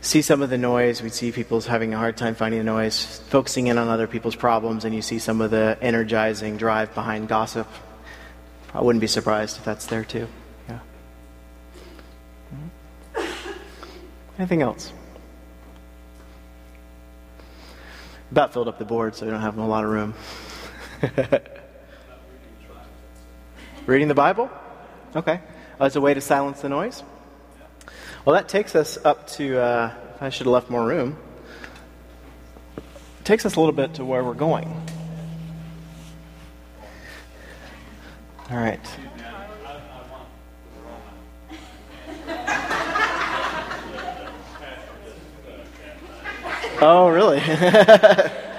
[0.00, 1.02] see some of the noise.
[1.02, 4.36] We'd see people's having a hard time finding the noise, focusing in on other people's
[4.36, 7.66] problems, and you see some of the energizing drive behind gossip.
[8.72, 10.28] I wouldn't be surprised if that's there too.
[10.68, 10.78] Yeah.
[13.14, 13.24] Mhm.
[14.38, 14.92] Anything else?
[18.30, 20.14] About filled up the board, so we don't have a lot of room.
[23.86, 24.50] Reading the Bible?
[25.16, 25.40] Okay.
[25.78, 27.02] As a way to silence the noise?
[28.24, 31.16] Well, that takes us up to, uh, I should have left more room.
[33.24, 34.68] takes us a little bit to where we're going.
[38.50, 38.80] All right.
[46.82, 47.40] Oh, really?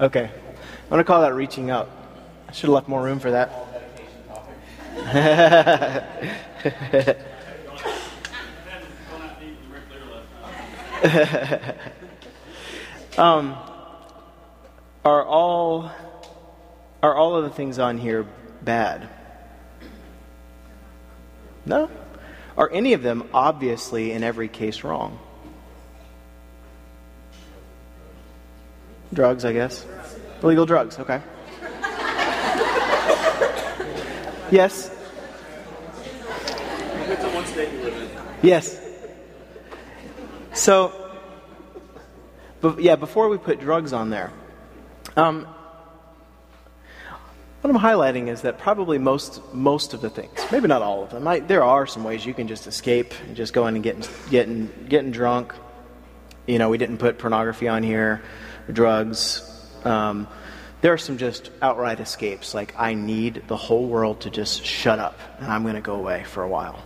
[0.00, 0.24] okay.
[0.24, 1.90] I'm going to call that reaching up.
[2.48, 3.68] I should have left more room for that.
[13.18, 13.56] um,
[15.04, 15.92] are all
[17.02, 18.26] are all of the things on here
[18.62, 19.08] bad?
[21.64, 21.88] No.
[22.56, 25.20] Are any of them obviously in every case wrong?
[29.12, 29.86] Drugs, I guess.
[30.42, 31.20] Illegal drugs, okay.
[34.50, 34.94] yes.
[38.42, 38.80] Yes.
[40.52, 40.92] So,
[42.60, 44.32] but yeah, before we put drugs on there,
[45.16, 45.46] um,
[47.60, 51.10] what I'm highlighting is that probably most most of the things, maybe not all of
[51.10, 51.26] them.
[51.26, 54.04] I, there are some ways you can just escape and just go in and getting
[54.30, 55.54] getting getting drunk.
[56.46, 58.22] You know, we didn't put pornography on here,
[58.72, 59.42] drugs.
[59.84, 60.28] Um,
[60.80, 64.98] there are some just outright escapes, like I need the whole world to just shut
[64.98, 66.82] up, and I'm going to go away for a while.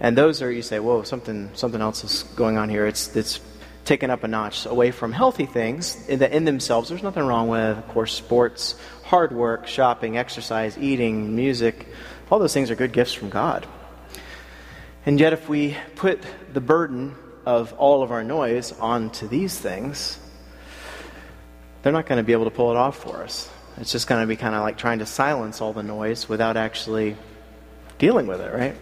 [0.00, 2.86] And those are you say, whoa, something something else is going on here.
[2.86, 3.40] It's it's
[3.84, 6.88] taken up a notch away from healthy things in, the, in themselves.
[6.88, 11.86] There's nothing wrong with, of course, sports, hard work, shopping, exercise, eating, music.
[12.30, 13.66] All those things are good gifts from God.
[15.06, 20.18] And yet, if we put the burden of all of our noise onto these things,
[21.84, 23.48] they're not going to be able to pull it off for us.
[23.76, 26.56] It's just going to be kind of like trying to silence all the noise without
[26.56, 27.14] actually
[27.98, 28.74] dealing with it, right?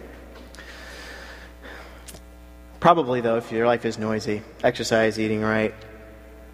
[2.79, 5.75] Probably, though, if your life is noisy, exercise, eating right,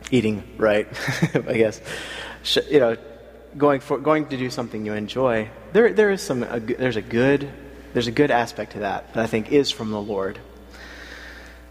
[0.09, 0.87] eating right,
[1.33, 1.81] I guess,
[2.67, 2.97] you know,
[3.55, 5.49] going for going to do something you enjoy.
[5.73, 6.41] There, there is some.
[6.43, 7.47] A, there's a good,
[7.93, 10.39] there's a good aspect to that that I think is from the Lord.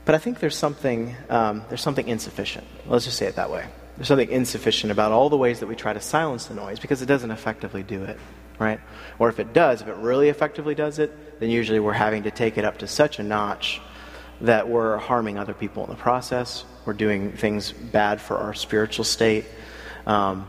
[0.05, 2.67] But I think there's something, um, there's something insufficient.
[2.87, 3.67] Let's just say it that way.
[3.99, 7.03] There's something insufficient about all the ways that we try to silence the noise because
[7.03, 8.17] it doesn't effectively do it,
[8.57, 8.79] right?
[9.19, 12.31] Or if it does, if it really effectively does it, then usually we're having to
[12.31, 13.81] take it up to such a notch
[14.43, 16.65] that we're harming other people in the process.
[16.85, 19.47] We're doing things bad for our spiritual state.
[20.07, 20.49] Um,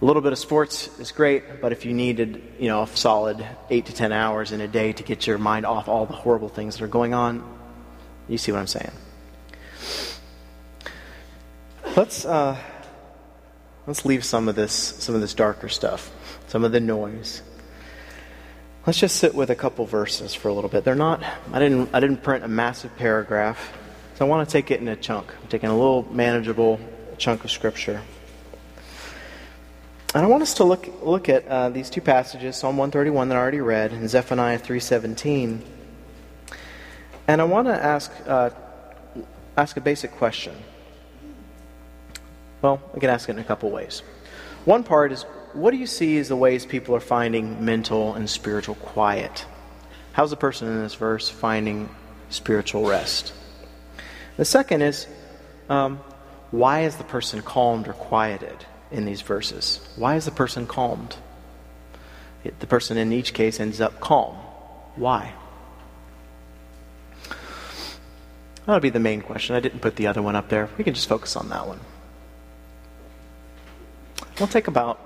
[0.00, 3.46] a little bit of sports is great, but if you needed, you know, a solid
[3.68, 6.48] eight to ten hours in a day to get your mind off all the horrible
[6.48, 7.44] things that are going on,
[8.26, 8.92] you see what I'm saying.
[11.96, 12.56] Let's uh,
[13.86, 16.12] let's leave some of this some of this darker stuff,
[16.46, 17.42] some of the noise.
[18.86, 20.84] Let's just sit with a couple verses for a little bit.
[20.84, 21.22] They're not,
[21.52, 23.76] I didn't, I didn't print a massive paragraph,
[24.14, 25.34] so I want to take it in a chunk.
[25.42, 26.80] I'm taking a little manageable
[27.18, 28.00] chunk of Scripture.
[30.14, 33.36] And I want us to look, look at uh, these two passages, Psalm 131 that
[33.36, 35.60] I already read, and Zephaniah 3.17.
[37.28, 38.50] And I want to ask, uh,
[39.56, 40.54] ask a basic question.
[42.62, 44.02] Well, I can ask it in a couple ways.
[44.64, 48.28] One part is what do you see as the ways people are finding mental and
[48.28, 49.46] spiritual quiet?
[50.12, 51.88] How's the person in this verse finding
[52.28, 53.32] spiritual rest?
[54.36, 55.06] The second is
[55.68, 55.98] um,
[56.50, 59.80] why is the person calmed or quieted in these verses?
[59.96, 61.16] Why is the person calmed?
[62.42, 64.34] The person in each case ends up calm.
[64.96, 65.34] Why?
[68.66, 69.56] That would be the main question.
[69.56, 70.68] I didn't put the other one up there.
[70.78, 71.80] We can just focus on that one.
[74.40, 74.98] We'll take about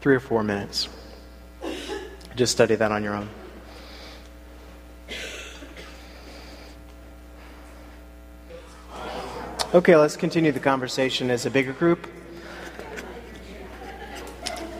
[0.00, 0.88] three or four minutes.
[2.34, 3.28] Just study that on your own.
[9.74, 12.06] Okay, let's continue the conversation as a bigger group.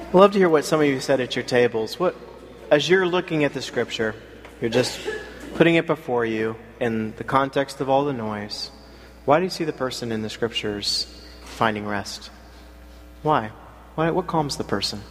[0.09, 2.01] I'd love to hear what some of you said at your tables.
[2.01, 2.17] What,
[2.71, 4.15] as you're looking at the scripture,
[4.63, 4.99] you're just
[5.57, 8.71] putting it before you in the context of all the noise.
[9.27, 11.07] Why do you see the person in the scriptures
[11.45, 12.31] finding rest?
[13.27, 13.51] Why?
[13.97, 15.03] Why what calms the person?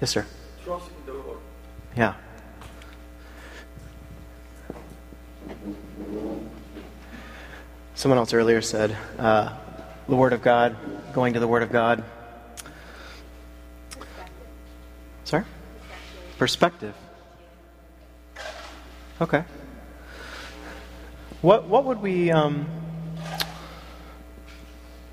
[0.00, 0.24] Yes, sir.
[0.62, 1.38] Trust in the Lord.
[1.96, 2.14] Yeah.
[7.96, 9.56] Someone else earlier said, uh,
[10.08, 10.76] the Word of God,
[11.12, 12.04] going to the Word of God.
[15.24, 15.42] Sorry?
[16.38, 16.94] Perspective.
[19.20, 19.42] Okay.
[21.42, 22.68] What, what would we um,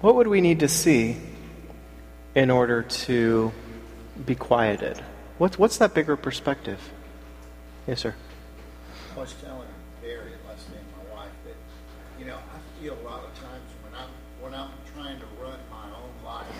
[0.01, 1.17] what would we need to see
[2.35, 3.51] in order to
[4.25, 5.01] be quieted?
[5.37, 6.79] What's what's that bigger perspective?
[7.87, 8.13] Yes, sir.
[9.15, 9.67] I was telling
[10.01, 11.55] Barry last night, my wife, that
[12.19, 14.09] you know I feel a lot of times when I'm
[14.41, 16.55] when I'm trying to run my own life,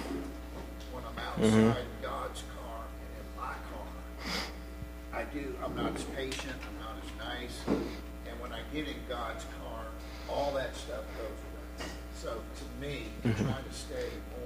[0.91, 2.01] when I'm outside Mhm.
[2.01, 3.91] God's car and in my car,
[5.13, 5.55] I do.
[5.63, 6.55] I'm not as patient.
[6.67, 7.57] I'm not as nice.
[8.27, 9.85] And when I get in God's car,
[10.29, 11.89] all that stuff goes away.
[12.15, 13.35] So to me, Mhm.
[13.47, 14.44] trying to stay more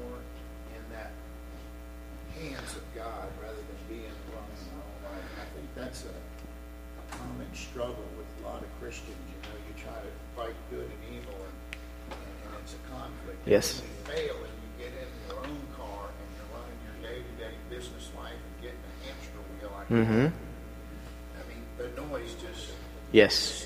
[2.42, 6.16] hands of God rather than being running my own life, I think that's a
[7.16, 9.18] common struggle with a lot of Christians.
[9.28, 11.58] You know, you try to fight good and evil, and,
[12.16, 13.40] and, and it's a conflict.
[13.46, 13.82] Yes.
[13.82, 17.54] when you fail and you get in your own car and you're running your day-to-day
[17.70, 20.28] business life and getting a hamster wheel, I, Mm-hmm.
[21.40, 22.72] I mean, the noise just
[23.12, 23.66] Yes.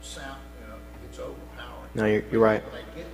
[0.00, 0.78] sound, you know,
[1.08, 1.90] it's overpowering.
[1.94, 2.62] No, you're- you're right.
[2.64, 3.06] I get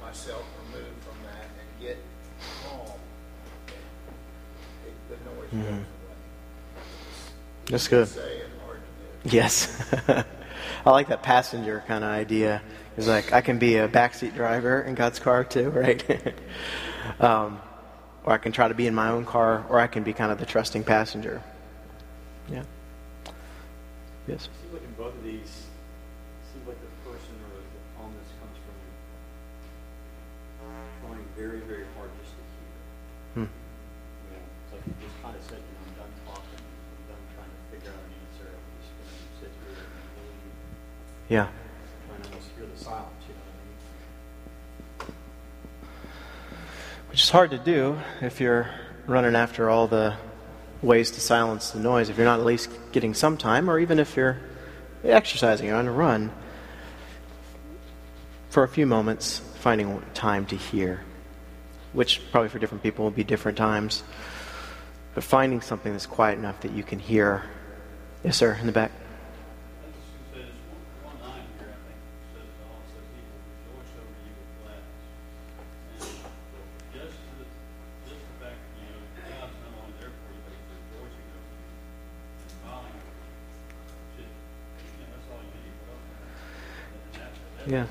[5.56, 5.84] Mhm.
[7.70, 8.08] That's good.
[9.24, 9.68] Yes.
[10.86, 12.62] I like that passenger kind of idea.
[12.96, 16.02] It's like I can be a backseat driver in God's car too, right?
[17.20, 17.60] um,
[18.24, 20.30] or I can try to be in my own car, or I can be kind
[20.30, 21.42] of the trusting passenger.
[22.48, 22.62] Yeah.
[24.28, 24.48] Yes.
[24.72, 25.55] In both of these,
[41.28, 41.48] Yeah.
[42.06, 43.40] try and almost hear the silence, you know
[44.98, 45.14] what I mean?
[47.10, 48.68] Which is hard to do if you're
[49.06, 50.16] running after all the
[50.82, 52.08] ways to silence the noise.
[52.08, 54.38] If you're not at least getting some time, or even if you're
[55.02, 56.32] exercising, you're on a run,
[58.50, 61.02] for a few moments, finding time to hear,
[61.92, 64.02] which probably for different people will be different times.
[65.14, 67.44] But finding something that's quiet enough that you can hear.
[68.22, 68.92] Yes, sir, in the back.
[87.66, 87.86] Yeah.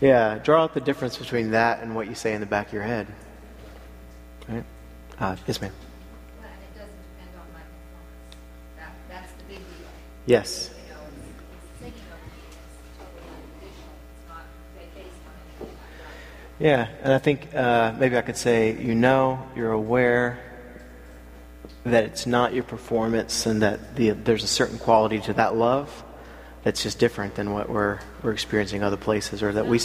[0.00, 2.72] Yeah, draw out the difference between that and what you say in the back of
[2.72, 3.06] your head.
[4.48, 4.64] Right?
[5.18, 5.72] Uh, yes, ma'am.
[6.40, 8.36] And it doesn't depend on my performance.
[8.76, 9.88] That, that's the big deal.
[10.26, 10.70] Yes.
[10.70, 11.16] You know, it's,
[11.52, 13.94] it's thinking of me is totally unconditional.
[14.14, 14.44] It's not
[14.76, 16.64] they based on anything I've.
[16.64, 20.38] Yeah, and I think uh, maybe I could say, you know, you're aware
[21.84, 26.04] that it's not your performance and that the, there's a certain quality to that love
[26.62, 29.80] that's just different than what we're, we're experiencing other places or that we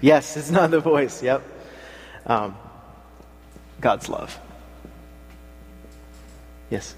[0.00, 1.42] yes it's not the voice yep.
[2.26, 2.56] Um,
[3.80, 4.38] god's love.
[6.70, 6.94] Yes?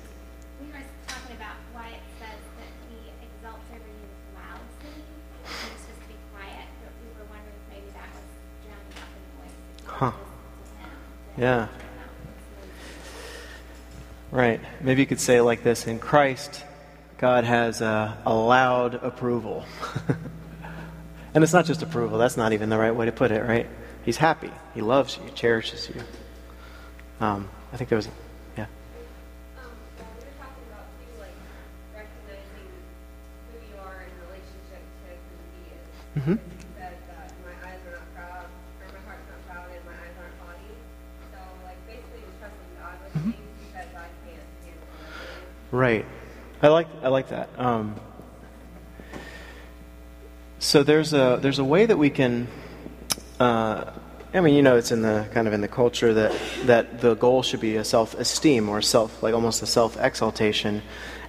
[0.60, 0.74] We were
[1.08, 4.06] talking about why it says that he exalts over you
[4.84, 8.24] to be quiet but we were wondering maybe that was
[9.86, 10.12] huh.
[11.36, 11.68] Yeah.
[14.30, 14.60] right.
[14.80, 15.86] Maybe you could say it like this.
[15.86, 16.64] In christ
[17.18, 19.64] God has uh, allowed approval.
[21.34, 23.66] and it's not just approval, that's not even the right way to put it, right?
[24.04, 24.50] He's happy.
[24.74, 26.02] He loves you, cherishes you.
[27.18, 28.08] Um, I think there was,
[28.58, 28.66] yeah.
[29.56, 31.32] Um, we were talking about too, like
[31.96, 32.68] recognizing
[33.48, 36.36] who you are in relationship to mm-hmm.
[36.76, 40.16] Said that my eyes are not proud, or my heart's not proud, and my eyes
[40.20, 40.76] aren't haughty.
[41.32, 44.88] So, like, basically, trusting God with things because I can't handle.
[45.72, 46.04] Right.
[46.62, 47.50] I like I like that.
[47.58, 47.96] Um,
[50.58, 52.48] so there's a there's a way that we can.
[53.38, 53.92] Uh,
[54.32, 56.34] I mean, you know, it's in the kind of in the culture that
[56.64, 60.80] that the goal should be a self esteem or self like almost a self exaltation,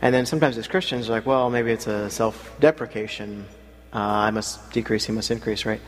[0.01, 3.45] and then sometimes as Christians, like, well, maybe it's a self deprecation.
[3.93, 5.81] Uh, I must decrease, he must increase, right?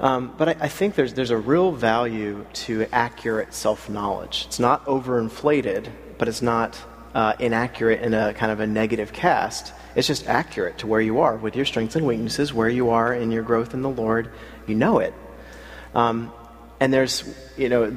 [0.00, 4.46] Um, but I, I think there's there's a real value to accurate self knowledge.
[4.48, 5.88] It's not overinflated,
[6.18, 6.80] but it's not
[7.14, 9.72] uh, inaccurate in a kind of a negative cast.
[9.94, 13.12] It's just accurate to where you are with your strengths and weaknesses, where you are
[13.12, 14.30] in your growth in the Lord.
[14.66, 15.14] You know it.
[15.94, 16.32] Um,
[16.78, 17.24] and there's,
[17.56, 17.96] you know,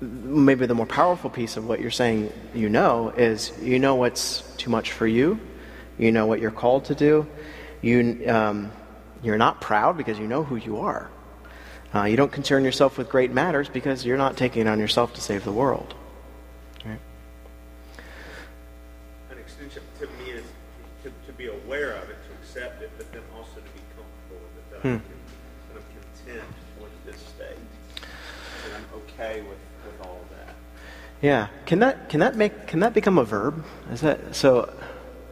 [0.00, 4.42] maybe the more powerful piece of what you're saying you know is you know what's
[4.56, 5.38] too much for you,
[5.98, 7.26] you know what you're called to do,
[7.80, 8.72] you, um,
[9.22, 11.10] you're not proud because you know who you are.
[11.94, 15.14] Uh, you don't concern yourself with great matters because you're not taking it on yourself
[15.14, 15.94] to save the world.
[16.84, 16.98] Right?
[19.30, 20.44] An extension to me is
[21.04, 24.42] to, to be aware of it, to accept it, but then also to be comfortable
[24.42, 24.70] with it.
[24.72, 25.04] That I'm, Hmm.
[25.72, 25.82] that I'm
[26.26, 26.48] content
[26.80, 27.58] with this state,
[28.64, 30.54] and I'm okay with, with all of that.
[31.22, 31.48] Yeah.
[31.64, 33.64] Can that can that make can that become a verb?
[33.90, 34.72] Is that so?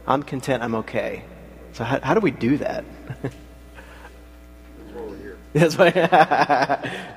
[0.07, 0.63] I'm content.
[0.63, 1.25] I'm okay.
[1.75, 2.85] So how, how do we do that?
[3.23, 3.35] That's
[4.93, 5.37] why we're here.
[5.53, 7.09] That's why.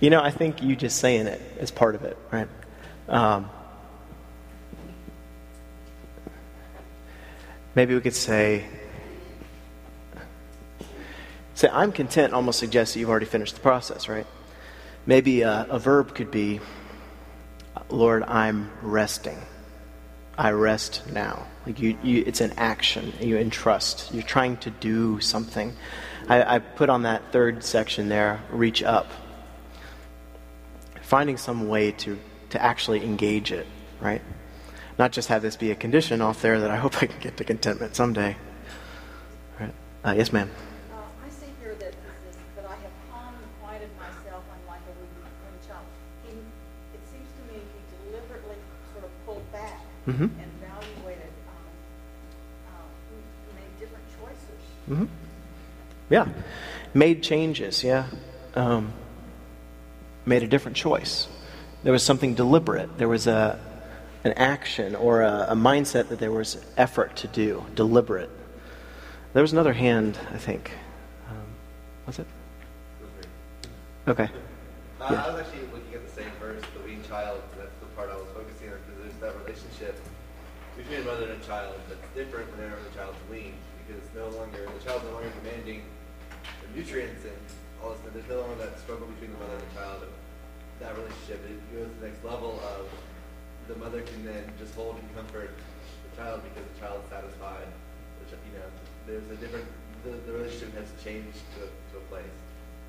[0.00, 2.48] you know, I think you just saying it is part of it, right?
[3.08, 3.48] Um,
[7.74, 8.64] maybe we could say,
[11.62, 14.26] say, I'm content almost suggests that you've already finished the process, right?
[15.06, 16.60] Maybe a, a verb could be,
[17.88, 19.38] Lord, I'm resting.
[20.36, 21.46] I rest now.
[21.64, 23.12] Like you, you, it's an action.
[23.20, 24.12] You entrust.
[24.12, 25.76] You're trying to do something.
[26.28, 29.06] I, I put on that third section there, reach up.
[31.02, 32.18] Finding some way to,
[32.50, 33.66] to actually engage it,
[34.00, 34.22] right?
[34.98, 37.36] Not just have this be a condition off there that I hope I can get
[37.36, 38.36] to contentment someday.
[39.60, 39.74] Right?
[40.04, 40.50] Uh, yes, ma'am.
[50.06, 50.22] Mhm.
[50.22, 50.30] and
[50.60, 51.54] evaluated, um,
[52.68, 52.72] uh,
[53.48, 54.60] he made different choices.
[54.88, 55.04] hmm
[56.10, 56.26] Yeah.
[56.94, 58.06] Made changes, yeah.
[58.54, 58.92] Um,
[60.26, 61.28] made a different choice.
[61.84, 62.98] There was something deliberate.
[62.98, 63.58] There was a,
[64.24, 68.30] an action or a, a mindset that there was effort to do, deliberate.
[69.32, 70.72] There was another hand, I think.
[71.30, 71.36] Um,
[72.06, 72.26] was it?
[74.06, 74.28] Okay.
[75.00, 77.40] Uh, I was actually looking at the same verse, the weaned child.
[80.92, 84.68] Between a mother and a child that's different whenever the child's weaned because no longer
[84.68, 85.80] the child's no longer demanding
[86.60, 87.40] the nutrients and
[87.80, 88.12] all this.
[88.12, 90.04] There's no longer that struggle between the mother and the child.
[90.04, 90.12] And
[90.84, 92.92] that relationship it goes to the next level of
[93.72, 97.72] the mother can then just hold and comfort the child because the child is satisfied.
[98.20, 98.68] Which you know,
[99.08, 99.64] there's a different.
[100.04, 102.36] The, the relationship has changed to, to a place.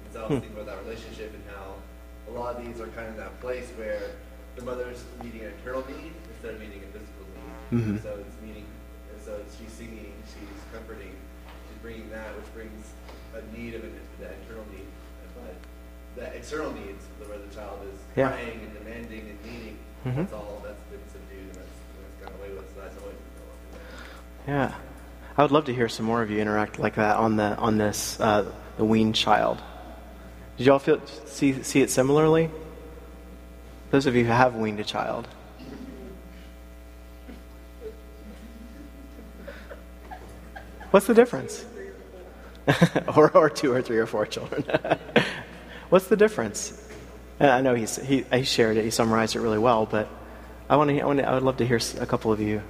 [0.04, 1.80] And so I was thinking about that relationship and how
[2.28, 4.12] a lot of these are kind of that place where
[4.60, 7.24] the mother's meeting an internal need instead of meeting a physical
[7.72, 8.01] Mhm.
[8.01, 8.66] So it's meeting,
[9.11, 11.11] and so she's singing, she's comforting,
[11.70, 12.93] she's bringing that, which brings
[13.34, 14.88] a need of an, that internal need.
[15.36, 15.55] But
[16.16, 18.30] the external needs, the- where the child is Yeah.
[18.30, 20.16] crying and demanding and needing, Mhm.
[20.18, 21.78] that's all that's been subdued and that's,
[22.20, 22.70] that's gone away with.
[22.76, 24.53] So that's always been.
[24.53, 24.74] Yeah.
[25.36, 27.80] I would love to hear some more of you interact like that on the on
[27.80, 28.45] this uh,
[28.78, 29.59] the weaned child.
[30.57, 32.51] Did y'all feel see see it similarly?
[33.89, 35.28] Those of you who have weaned a child.
[40.94, 41.66] What's the difference?
[43.16, 44.64] or, or two or three or four children.
[45.89, 46.88] What's the difference?
[47.39, 50.08] And I know he's, he, he shared it, he summarized it really well, but
[50.70, 52.62] I, want to, I, want to, I would love to hear a couple of you.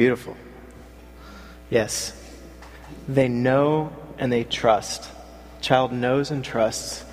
[0.00, 0.34] Beautiful.
[1.68, 2.16] Yes.
[3.06, 5.06] They know and they trust.
[5.60, 7.04] Child knows and trusts.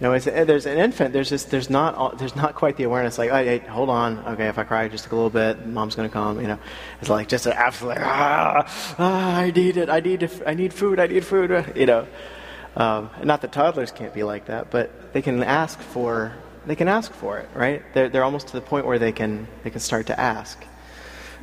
[0.00, 1.12] You know, it's, there's an infant.
[1.12, 3.16] There's just there's not there's not quite the awareness.
[3.16, 4.18] Like, hey, hey, hold on.
[4.32, 6.40] Okay, if I cry just a little bit, mom's gonna come.
[6.40, 6.58] You know,
[7.00, 8.64] it's like just an absolute ah,
[8.98, 9.88] ah, I need it.
[9.88, 10.28] I need.
[10.44, 10.98] I need food.
[10.98, 11.50] I need food.
[11.76, 12.06] You know,
[12.74, 16.32] um, not that toddlers can't be like that, but they can ask for
[16.66, 17.48] they can ask for it.
[17.54, 17.82] Right?
[17.94, 20.58] They're they're almost to the point where they can they can start to ask.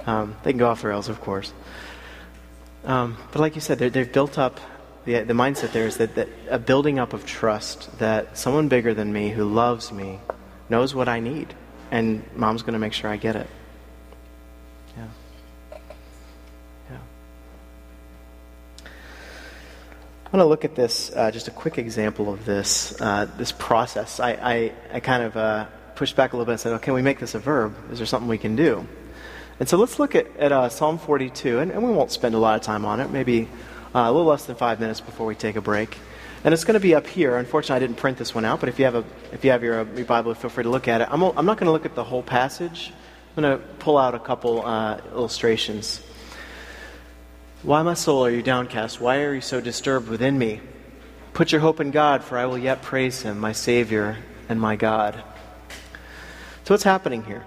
[0.06, 1.54] Um, they can go off the rails, of course.
[2.86, 4.60] Um, but like you said, they've built up,
[5.06, 8.94] the, the mindset there is that, that a building up of trust that someone bigger
[8.94, 10.20] than me who loves me
[10.70, 11.54] knows what I need,
[11.92, 13.48] and mom's going to make sure I get it.
[14.98, 15.08] Yeah.
[16.90, 16.98] Yeah.
[20.26, 23.52] I want to look at this, uh, just a quick example of this, uh, this
[23.52, 24.20] process.
[24.20, 26.94] I, I, I kind of uh, pushed back a little bit and said, oh, can
[26.94, 27.76] we make this a verb?
[27.92, 28.88] Is there something we can do?
[29.60, 32.38] And so let's look at, at uh, Psalm 42, and, and, we won't spend a
[32.38, 33.48] lot of time on it, maybe
[33.96, 35.98] uh, a little less than five minutes before we take a break.
[36.44, 37.36] And it's going to be up here.
[37.38, 39.64] Unfortunately, I didn't print this one out, but if you have, a, if you have
[39.64, 41.08] your, your Bible, feel free to look at it.
[41.10, 42.94] I'm, I'm not going to look at the whole passage.
[43.36, 46.02] I'm going to pull out a couple uh, illustrations.
[47.64, 49.02] Why, my soul, are you downcast?
[49.02, 50.62] Why are you so disturbed within me?
[51.34, 54.76] Put your hope in God, for I will yet praise him, my Savior and my
[54.76, 55.24] God.
[56.64, 57.44] So, what's happening here?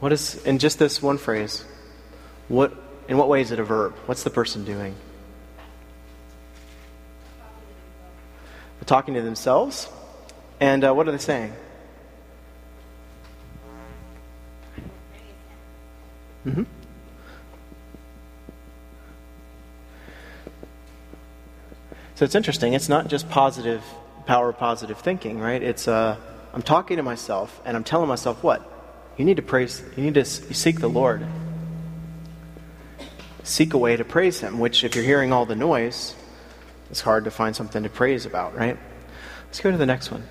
[0.00, 1.64] What is, in just this one phrase,
[2.48, 2.72] what,
[3.06, 3.94] in what way is it a verb?
[4.06, 4.94] What's the person doing?
[8.78, 9.88] They're talking to themselves.
[10.58, 11.52] And uh, what are they saying?
[16.46, 16.62] Mm-hmm.
[22.14, 22.72] So it's interesting.
[22.72, 23.82] It's not just positive,
[24.26, 25.62] power positive thinking, right?
[25.62, 26.16] It's, uh,
[26.54, 28.69] I'm talking to myself and I'm telling myself what?
[29.16, 31.26] You need to praise, you need to seek the Lord.
[33.42, 36.14] Seek a way to praise Him, which, if you're hearing all the noise,
[36.90, 38.78] it's hard to find something to praise about, right?
[39.46, 40.24] Let's go to the next one.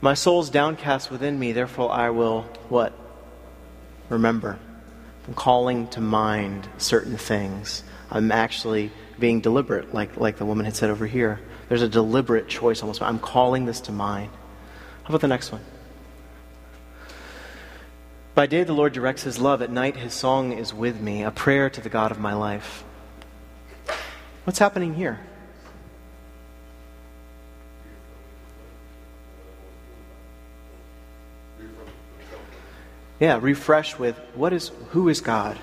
[0.00, 2.92] My soul's downcast within me, therefore I will what?
[4.08, 4.58] Remember.
[5.26, 7.82] I'm calling to mind certain things.
[8.10, 11.40] I'm actually being deliberate, like, like the woman had said over here.
[11.68, 13.02] There's a deliberate choice almost.
[13.02, 14.30] I'm calling this to mind.
[15.02, 15.60] How about the next one?
[18.38, 19.62] By day, the Lord directs his love.
[19.62, 22.84] At night, his song is with me, a prayer to the God of my life.
[24.44, 25.18] What's happening here?
[33.18, 35.58] Yeah, refresh with what is who is God,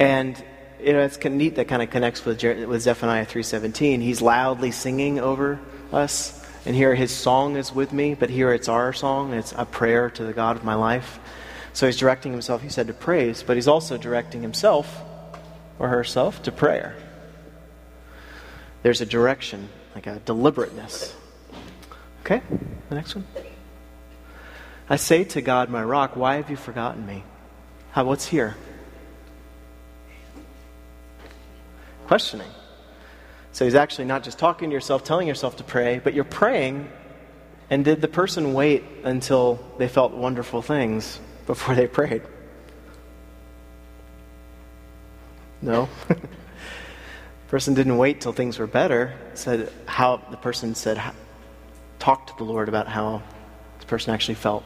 [0.00, 0.36] and
[0.82, 4.00] you know it's neat that kind of connects with with Zephaniah three seventeen.
[4.00, 5.60] He's loudly singing over
[5.92, 9.32] us, and here his song is with me, but here it's our song.
[9.32, 11.20] It's a prayer to the God of my life.
[11.76, 15.04] So he's directing himself, he said, to praise, but he's also directing himself
[15.78, 16.96] or herself to prayer.
[18.82, 21.14] There's a direction, like a deliberateness.
[22.22, 22.40] Okay,
[22.88, 23.26] the next one.
[24.88, 27.22] I say to God, my rock, why have you forgotten me?
[27.90, 28.56] How, what's here?
[32.06, 32.48] Questioning.
[33.52, 36.90] So he's actually not just talking to yourself, telling yourself to pray, but you're praying.
[37.68, 42.22] And did the person wait until they felt wonderful things before they prayed?
[45.62, 45.88] No.
[47.48, 49.14] person didn't wait till things were better.
[49.34, 51.00] Said how the person said
[51.98, 53.22] talked to the Lord about how
[53.80, 54.64] the person actually felt.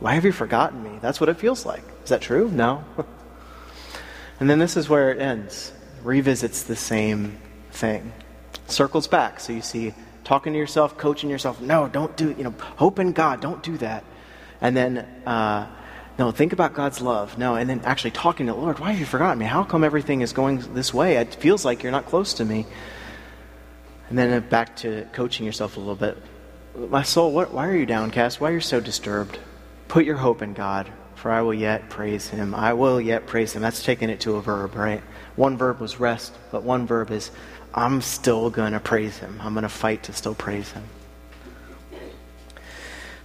[0.00, 0.98] Why have you forgotten me?
[1.00, 1.82] That's what it feels like.
[2.02, 2.50] Is that true?
[2.50, 2.84] No.
[4.40, 5.72] and then this is where it ends.
[6.02, 7.38] Revisits the same
[7.70, 8.12] thing.
[8.66, 9.38] Circles back.
[9.38, 11.60] So you see talking to yourself, coaching yourself.
[11.60, 13.40] No, don't do, you know, hope in God.
[13.40, 14.04] Don't do that.
[14.60, 15.66] And then, uh,
[16.22, 17.36] no, think about God's love.
[17.36, 18.78] No, and then actually talking to the Lord.
[18.78, 19.44] Why have you forgotten me?
[19.44, 21.16] How come everything is going this way?
[21.16, 22.64] It feels like you're not close to me.
[24.08, 26.16] And then uh, back to coaching yourself a little bit.
[26.76, 28.40] My soul, what, why are you downcast?
[28.40, 29.36] Why are you so disturbed?
[29.88, 32.54] Put your hope in God, for I will yet praise him.
[32.54, 33.60] I will yet praise him.
[33.60, 35.02] That's taking it to a verb, right?
[35.34, 37.32] One verb was rest, but one verb is
[37.74, 39.40] I'm still going to praise him.
[39.42, 40.84] I'm going to fight to still praise him.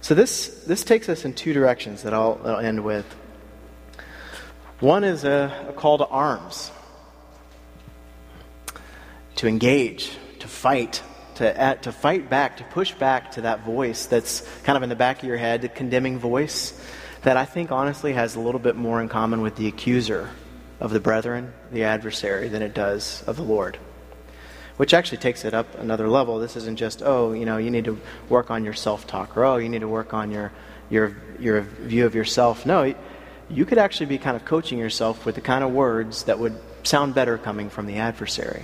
[0.08, 3.04] So this, this takes us in two directions that I'll, I'll end with.
[4.80, 6.70] One is a, a call to arms,
[9.34, 11.02] to engage, to fight,
[11.34, 14.88] to, uh, to fight back, to push back to that voice that's kind of in
[14.88, 16.72] the back of your head, the condemning voice
[17.20, 20.30] that I think honestly has a little bit more in common with the accuser
[20.80, 23.76] of the brethren, the adversary, than it does of the Lord.
[24.78, 26.38] Which actually takes it up another level.
[26.38, 29.44] This isn't just, oh, you know, you need to work on your self talk, or
[29.44, 30.50] oh, you need to work on your,
[30.88, 32.64] your, your view of yourself.
[32.64, 32.94] No,
[33.50, 36.58] you could actually be kind of coaching yourself with the kind of words that would
[36.84, 38.62] sound better coming from the adversary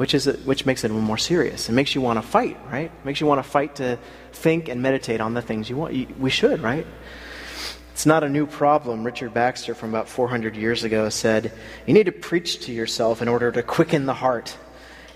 [0.00, 1.68] which is which makes it more serious.
[1.68, 2.86] It makes you want to fight, right?
[2.86, 3.98] It makes you want to fight to
[4.32, 6.18] think and meditate on the things you want.
[6.18, 6.86] We should, right?
[7.92, 9.04] It's not a new problem.
[9.04, 11.52] Richard Baxter from about 400 years ago said,
[11.86, 14.56] "You need to preach to yourself in order to quicken the heart.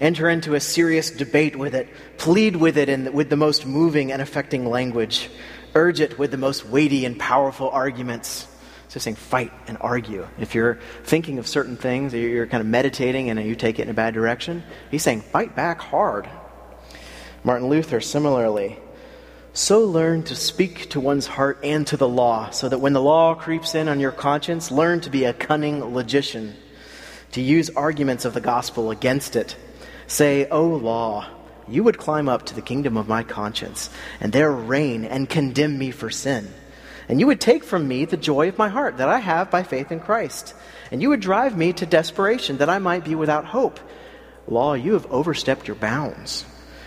[0.01, 1.89] Enter into a serious debate with it.
[2.19, 5.31] Plead with it in, with the most moving and affecting language.
[5.75, 8.47] Urge it with the most weighty and powerful arguments."
[8.89, 10.29] So saying fight and argue.
[10.39, 13.89] If you're thinking of certain things, you're kind of meditating and you take it in
[13.89, 16.29] a bad direction, he's saying fight back hard.
[17.43, 18.79] Martin Luther, similarly,
[19.53, 23.03] so learn to speak to one's heart and to the law, so that when the
[23.03, 26.55] law creeps in on your conscience, learn to be a cunning logician,
[27.33, 29.57] to use arguments of the gospel against it.
[30.07, 31.27] Say, O law,
[31.67, 33.91] you would climb up to the kingdom of my conscience,
[34.21, 36.53] and there reign and condemn me for sin.
[37.09, 39.63] And you would take from me the joy of my heart that I have by
[39.63, 40.55] faith in Christ.
[40.91, 43.81] And you would drive me to desperation that I might be without hope.
[44.47, 46.45] Law, you have overstepped your bounds.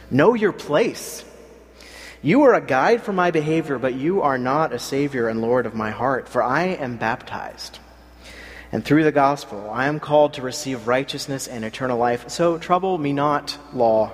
[0.10, 1.24] Know your place.
[2.22, 5.66] You are a guide for my behavior, but you are not a Savior and Lord
[5.66, 7.80] of my heart, for I am baptized.
[8.72, 12.30] And through the gospel, I am called to receive righteousness and eternal life.
[12.30, 14.12] So trouble me not, law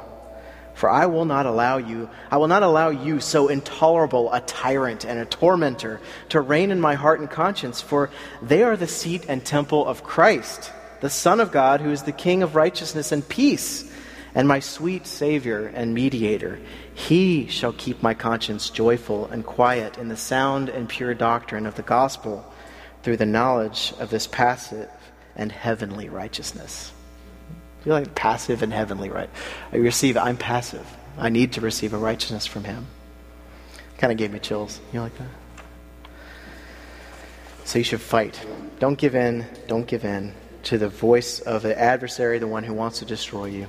[0.74, 5.06] for I will not allow you, I will not allow you, so intolerable a tyrant
[5.06, 8.10] and a tormentor, to reign in my heart and conscience, for
[8.41, 12.12] they are the seat and temple of Christ, the Son of God, who is the
[12.12, 13.89] King of righteousness and peace,
[14.36, 16.60] and my sweet Savior and mediator.
[16.95, 21.76] He shall keep my conscience joyful and quiet in the sound and pure doctrine of
[21.76, 22.51] the gospel
[23.04, 24.89] through the knowledge of this passive
[25.36, 26.91] and heavenly righteousness.
[27.84, 29.30] Feel like passive and heavenly, right?
[29.72, 30.88] I receive, I'm passive.
[31.18, 32.88] I need to receive a righteousness from Him.
[33.97, 34.80] Kind of gave me chills.
[34.91, 35.28] You like that?
[37.66, 38.39] So you should fight.
[38.80, 39.45] Don't give in.
[39.68, 40.34] Don't give in
[40.64, 43.68] to the voice of the adversary, the one who wants to destroy you.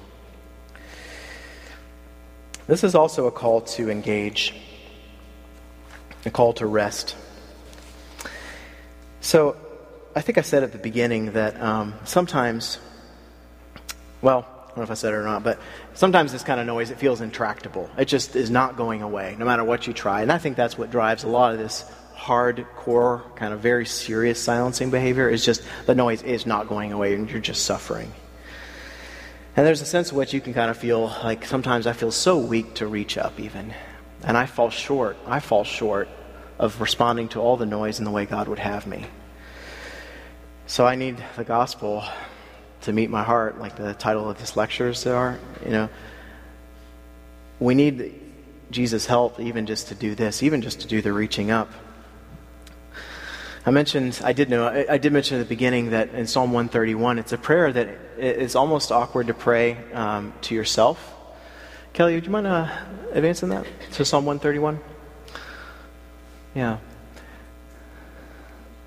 [2.67, 4.55] This is also a call to engage,
[6.25, 7.17] a call to rest.
[9.25, 9.57] So
[10.15, 12.79] I think I said at the beginning that um, sometimes
[14.21, 15.59] well, I don't know if I said it or not, but
[15.95, 17.89] sometimes this kind of noise, it feels intractable.
[17.97, 20.21] It just is not going away, no matter what you try.
[20.21, 24.43] And I think that's what drives a lot of this hardcore, kind of very serious
[24.43, 28.13] silencing behavior, is just the noise is not going away and you're just suffering.
[29.57, 32.11] And there's a sense in which you can kind of feel like sometimes I feel
[32.11, 33.73] so weak to reach up, even.
[34.23, 35.17] And I fall short.
[35.27, 36.09] I fall short
[36.59, 39.07] of responding to all the noise in the way God would have me.
[40.67, 42.05] So I need the gospel
[42.83, 45.89] to meet my heart, like the title of this lecture lectures are, you know,
[47.59, 48.21] we need
[48.71, 51.71] Jesus' help even just to do this, even just to do the reaching up.
[53.67, 56.53] I mentioned, I did know, I, I did mention at the beginning that in Psalm
[56.53, 57.89] 131, it's a prayer that
[58.19, 61.13] is almost awkward to pray um, to yourself.
[61.95, 62.69] Kelly, would you mind uh,
[63.13, 64.81] advancing that to Psalm 131?
[66.55, 66.79] Yeah.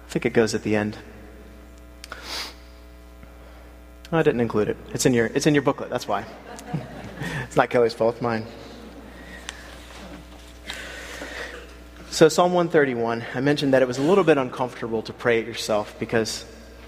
[0.05, 0.97] I think it goes at the end.
[4.11, 4.77] I didn't include it.
[4.93, 6.25] It's in your, it's in your booklet, that's why.
[7.43, 8.45] it's not Kelly's fault, it's mine.
[12.09, 15.45] So, Psalm 131, I mentioned that it was a little bit uncomfortable to pray it
[15.45, 16.45] yourself because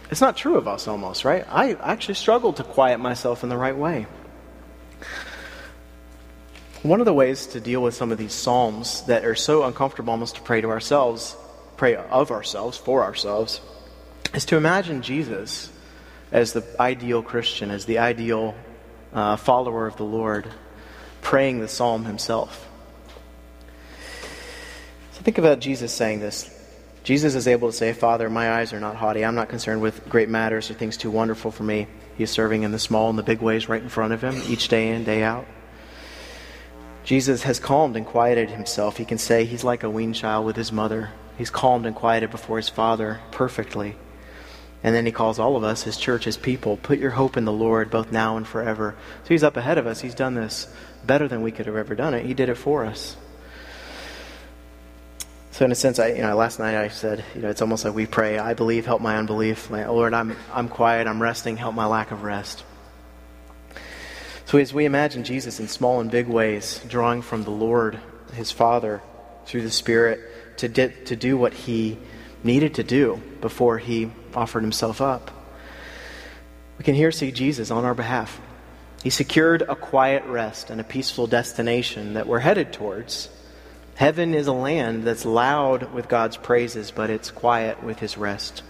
[0.10, 1.46] it's not true of us almost, right?
[1.50, 4.08] I actually struggled to quiet myself in the right way.
[6.82, 10.12] One of the ways to deal with some of these Psalms that are so uncomfortable
[10.12, 11.36] almost to pray to ourselves,
[11.76, 13.60] pray of ourselves, for ourselves,
[14.34, 15.70] is to imagine Jesus
[16.32, 18.56] as the ideal Christian, as the ideal
[19.12, 20.48] uh, follower of the Lord,
[21.22, 22.66] praying the psalm himself.
[25.12, 26.50] So think about Jesus saying this.
[27.04, 29.26] Jesus is able to say, Father, my eyes are not haughty.
[29.26, 31.88] I'm not concerned with great matters or things too wonderful for me.
[32.18, 34.70] He's serving in the small and the big ways right in front of him, each
[34.70, 35.46] day in, day out.
[37.10, 38.98] Jesus has calmed and quieted himself.
[38.98, 41.10] He can say he's like a weaned child with his mother.
[41.40, 43.96] He's calmed and quieted before his Father perfectly.
[44.84, 47.46] And then he calls all of us, his church, his people, put your hope in
[47.46, 48.96] the Lord both now and forever.
[49.24, 50.02] So he's up ahead of us.
[50.02, 50.72] He's done this
[51.04, 52.28] better than we could have ever done it.
[52.28, 53.18] He did it for us.
[55.50, 57.86] So in a sense, I, you know, last night I said, you know, it's almost
[57.86, 59.72] like we pray, I believe, help my unbelief.
[59.72, 62.64] Like, Lord, I'm, I'm quiet, I'm resting, help my lack of rest.
[64.50, 68.00] So as we imagine Jesus in small and big ways, drawing from the Lord,
[68.34, 69.00] his Father,
[69.46, 70.22] through the Spirit,
[70.58, 72.00] to, di- to do what he
[72.44, 75.30] needed to do before he offered himself up,
[76.80, 78.42] we can here see Jesus on our behalf.
[79.04, 83.30] He secured a quiet rest and a peaceful destination that we're headed towards.
[83.98, 88.64] Heaven is a land that's loud with God's praises, but it's quiet with his rest.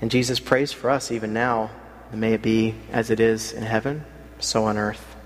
[0.00, 1.70] And Jesus prays for us even now.
[2.12, 4.04] May it be as it is in heaven,
[4.38, 5.16] so on earth.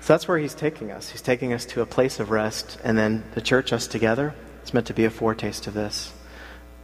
[0.00, 1.10] So that's where he's taking us.
[1.10, 4.74] He's taking us to a place of rest, and then the church, us together, it's
[4.74, 6.12] meant to be a foretaste of this.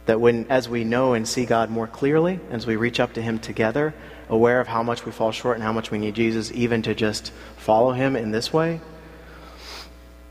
[0.07, 3.21] That when, as we know and see God more clearly, as we reach up to
[3.21, 3.93] him together,
[4.27, 6.95] aware of how much we fall short and how much we need Jesus, even to
[6.95, 8.81] just follow him in this way,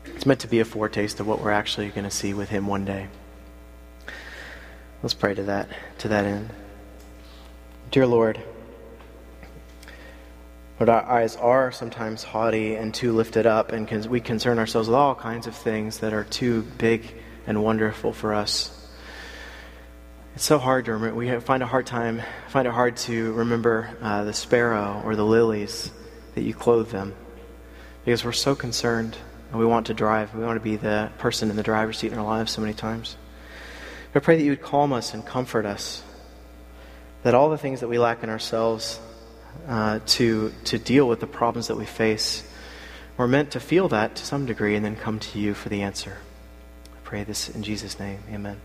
[0.05, 2.67] it's meant to be a foretaste of what we're actually going to see with him
[2.67, 3.07] one day.
[5.01, 5.69] Let's pray to that
[5.99, 6.49] to that end.
[7.89, 8.39] Dear Lord,
[10.81, 14.95] Lord, our eyes are sometimes haughty and too lifted up, and we concern ourselves with
[14.95, 17.05] all kinds of things that are too big
[17.45, 18.75] and wonderful for us.
[20.33, 21.15] It's so hard to remember.
[21.15, 25.23] We find a hard time, find it hard to remember uh, the sparrow or the
[25.23, 25.91] lilies
[26.33, 27.13] that you clothe them,
[28.03, 29.15] because we're so concerned
[29.51, 30.33] and we want to drive.
[30.33, 32.73] We want to be the person in the driver's seat in our lives so many
[32.73, 33.17] times.
[34.15, 36.01] I pray that you would calm us and comfort us.
[37.21, 38.99] That all the things that we lack in ourselves
[39.67, 42.43] uh, to, to deal with the problems that we face,
[43.17, 45.81] we're meant to feel that to some degree and then come to you for the
[45.81, 46.17] answer.
[46.85, 48.19] I pray this in Jesus' name.
[48.31, 48.59] Amen.